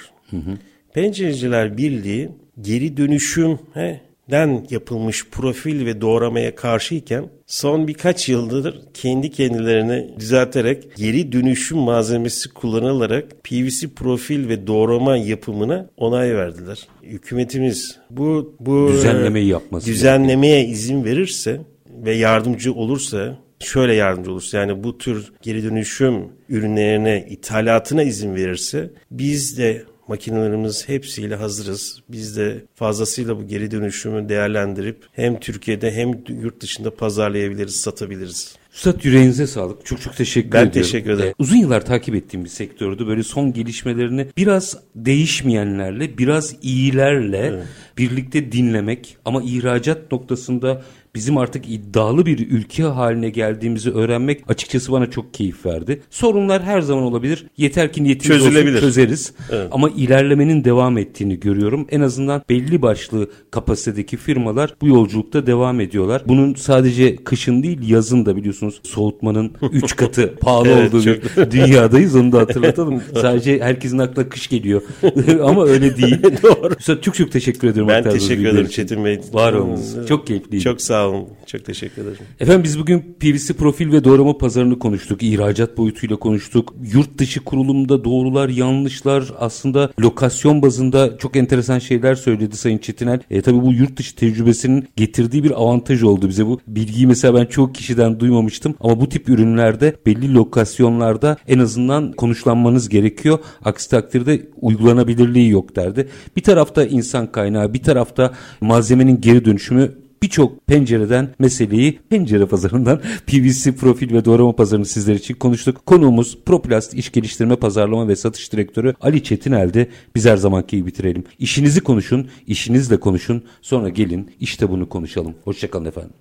Pencereciler 0.94 1.78
Birliği 1.78 2.30
geri 2.62 2.98
dönüşüm 2.98 3.60
he, 3.74 4.02
PVC'den 4.30 4.66
yapılmış 4.70 5.28
profil 5.32 5.86
ve 5.86 6.02
doğramaya 6.02 6.56
karşıyken 6.56 7.26
son 7.48 7.88
birkaç 7.88 8.30
yıldır 8.30 8.82
kendi 8.94 9.32
kendilerini 9.32 10.10
düzelterek 10.20 10.96
geri 10.96 11.32
dönüşüm 11.32 11.78
malzemesi 11.78 12.50
kullanılarak 12.50 13.44
PVC 13.44 13.88
profil 13.96 14.50
ve 14.50 14.68
doğrama 14.68 15.18
yapımına 15.18 15.90
onay 15.98 16.36
verdiler. 16.36 16.88
Hükümetimiz 17.04 17.98
bu 18.10 18.56
bu 18.60 18.90
düzenlemeyi 18.94 19.48
yapması. 19.48 19.88
Düzenlemeye 19.88 20.66
izin 20.66 21.04
verirse 21.04 21.62
ve 22.06 22.16
yardımcı 22.16 22.74
olursa 22.74 23.38
şöyle 23.60 23.94
yardımcı 23.94 24.32
olursa 24.32 24.58
yani 24.58 24.84
bu 24.84 24.98
tür 24.98 25.32
geri 25.42 25.64
dönüşüm 25.64 26.28
ürünlerine 26.50 27.28
ithalatına 27.30 28.04
izin 28.04 28.36
verirse 28.36 28.92
biz 29.12 29.58
de 29.58 29.84
makinelerimiz 30.10 30.90
hepsiyle 30.90 31.36
hazırız. 31.36 32.02
Biz 32.10 32.38
de 32.38 32.64
fazlasıyla 32.76 33.38
bu 33.38 33.48
geri 33.48 33.72
dönüşümü 33.72 34.30
değerlendirip 34.30 35.06
hem 35.12 35.40
Türkiye'de 35.40 35.92
hem 35.92 36.12
yurt 36.42 36.62
dışında 36.62 36.96
pazarlayabiliriz, 36.96 37.76
satabiliriz. 37.76 38.56
Üstad 38.74 39.04
yüreğinize 39.04 39.48
sağlık. 39.48 39.86
Çok 39.86 40.02
çok 40.02 40.16
teşekkür 40.16 40.52
ben 40.52 40.58
ediyorum. 40.58 40.76
Ben 40.76 40.82
teşekkür 40.82 41.10
ederim. 41.10 41.30
Ee, 41.30 41.34
uzun 41.40 41.56
yıllar 41.56 41.86
takip 41.86 42.16
ettiğim 42.16 42.44
bir 42.44 42.50
sektördü. 42.50 43.08
Böyle 43.08 43.24
son 43.24 43.54
gelişmelerini 43.54 44.28
biraz 44.38 44.78
değişmeyenlerle, 44.96 46.18
biraz 46.18 46.56
iyilerle 46.62 47.38
evet. 47.38 47.64
birlikte 47.98 48.52
dinlemek 48.52 49.18
ama 49.26 49.42
ihracat 49.44 50.12
noktasında 50.12 50.82
bizim 51.16 51.38
artık 51.38 51.70
iddialı 51.70 52.26
bir 52.26 52.50
ülke 52.52 52.84
haline 52.84 53.30
geldiğimizi 53.30 53.92
öğrenmek 53.92 54.42
açıkçası 54.48 54.92
bana 54.92 55.12
çok 55.12 55.34
keyif 55.34 55.66
verdi. 55.66 56.02
Sorunlar 56.10 56.64
her 56.64 56.82
zaman 56.82 57.04
olabilir. 57.04 57.46
Yeter 57.58 57.94
ki 57.94 58.04
niyetimiz 58.04 58.42
olsun 58.42 58.80
çözeriz. 58.80 59.34
Evet. 59.52 59.68
Ama 59.72 59.90
ilerlemenin 59.90 60.64
devam 60.64 60.98
ettiğini 60.98 61.40
görüyorum. 61.40 61.88
En 61.90 62.02
azından 62.02 62.42
belli 62.50 62.82
başlı 62.82 63.30
kapasitedeki 63.52 64.18
firmalar 64.18 64.76
bu 64.82 64.88
yolculukta 64.88 65.46
devam 65.46 65.80
ediyorlar. 65.80 66.24
Bunun 66.28 66.54
sadece 66.54 67.16
kışın 67.16 67.64
değil 67.64 67.90
yazın 67.90 68.26
da 68.26 68.36
biliyorsunuz 68.36 68.82
soğutmanın 68.84 69.52
3 69.72 69.96
katı 69.96 70.36
pahalı 70.36 70.70
evet, 70.70 70.94
olduğu 70.94 71.04
çok... 71.04 71.38
bir 71.38 71.52
dünyadayız. 71.52 72.16
Onu 72.16 72.32
da 72.32 72.40
hatırlatalım. 72.40 73.04
sadece 73.22 73.60
herkesin 73.60 73.98
aklına 73.98 74.30
kış 74.30 74.48
geliyor. 74.48 74.82
Ama 75.44 75.66
öyle 75.66 75.98
değil. 75.98 76.24
Doğru. 76.44 77.02
Çok 77.02 77.16
çok 77.16 77.32
teşekkür 77.32 77.68
ederim. 77.68 77.88
Ben 77.88 78.04
teşekkür 78.04 78.46
ederim 78.46 78.68
Çetin 78.68 79.06
Bey. 79.06 79.20
Var 79.34 79.54
olunuz. 79.54 80.08
Çok 80.08 80.28
keyifliydi. 80.28 80.64
Çok 80.64 80.82
sağ 80.82 80.99
olun. 81.08 81.28
Çok 81.46 81.66
teşekkür 81.66 82.02
ederim. 82.02 82.18
Efendim 82.40 82.64
biz 82.64 82.80
bugün 82.80 83.18
PVC 83.20 83.54
profil 83.54 83.92
ve 83.92 84.04
doğrama 84.04 84.38
pazarını 84.38 84.80
konuştuk. 84.80 85.24
İhracat 85.24 85.78
boyutuyla 85.78 86.16
konuştuk. 86.16 86.76
Yurt 86.94 87.18
dışı 87.18 87.40
kurulumda 87.40 88.04
doğrular, 88.04 88.50
yanlışlar 88.50 89.24
aslında 89.40 89.92
lokasyon 90.00 90.62
bazında 90.62 91.18
çok 91.18 91.36
enteresan 91.36 91.80
şeyler 91.80 92.16
söyledi 92.16 92.58
Sayın 92.58 92.78
Çetinel. 92.78 93.20
E, 93.32 93.42
tabii 93.42 93.62
bu 93.62 93.74
yurt 93.74 93.98
dışı 93.98 94.16
tecrübesinin 94.16 94.88
getirdiği 94.96 95.44
bir 95.44 95.52
avantaj 95.52 96.04
oldu 96.04 96.30
bize 96.30 96.46
bu. 96.46 96.60
Bilgiyi 96.68 97.08
mesela 97.08 97.36
ben 97.36 97.46
çok 97.46 97.76
kişiden 97.76 98.20
duymamıştım 98.20 98.76
ama 98.80 99.02
bu 99.02 99.10
tip 99.10 99.30
ürünlerde 99.30 99.96
belli 100.06 100.34
lokasyonlarda 100.34 101.38
en 101.48 101.60
azından 101.60 102.12
konuşlanmanız 102.12 102.90
gerekiyor. 102.90 103.40
Aksi 103.66 103.90
takdirde 103.90 104.50
uygulanabilirliği 104.62 105.50
yok 105.50 105.76
derdi. 105.76 106.10
Bir 106.36 106.44
tarafta 106.44 106.86
insan 106.86 107.32
kaynağı, 107.32 107.74
bir 107.74 107.84
tarafta 107.84 108.34
malzemenin 108.62 109.22
geri 109.22 109.46
dönüşümü 109.46 110.09
birçok 110.24 110.68
pencereden 110.68 111.30
meseleyi 111.40 112.00
pencere 112.10 112.46
pazarından 112.46 113.02
PVC 113.28 113.76
profil 113.76 114.14
ve 114.14 114.26
doğrama 114.26 114.56
pazarını 114.56 114.86
sizler 114.86 115.16
için 115.16 115.34
konuştuk. 115.34 115.86
Konuğumuz 115.86 116.38
Proplast 116.46 116.94
İş 116.94 117.12
Geliştirme 117.12 117.56
Pazarlama 117.56 118.08
ve 118.08 118.16
Satış 118.16 118.54
Direktörü 118.54 118.94
Ali 119.02 119.24
Çetinel'de. 119.24 119.90
Biz 120.16 120.26
her 120.26 120.38
zamanki 120.38 120.78
gibi 120.78 120.88
bitirelim. 120.88 121.24
İşinizi 121.40 121.82
konuşun, 121.82 122.28
işinizle 122.48 123.00
konuşun. 123.00 123.44
Sonra 123.62 123.90
gelin 123.90 124.32
işte 124.40 124.70
bunu 124.70 124.90
konuşalım. 124.90 125.36
Hoşçakalın 125.44 125.86
efendim. 125.86 126.14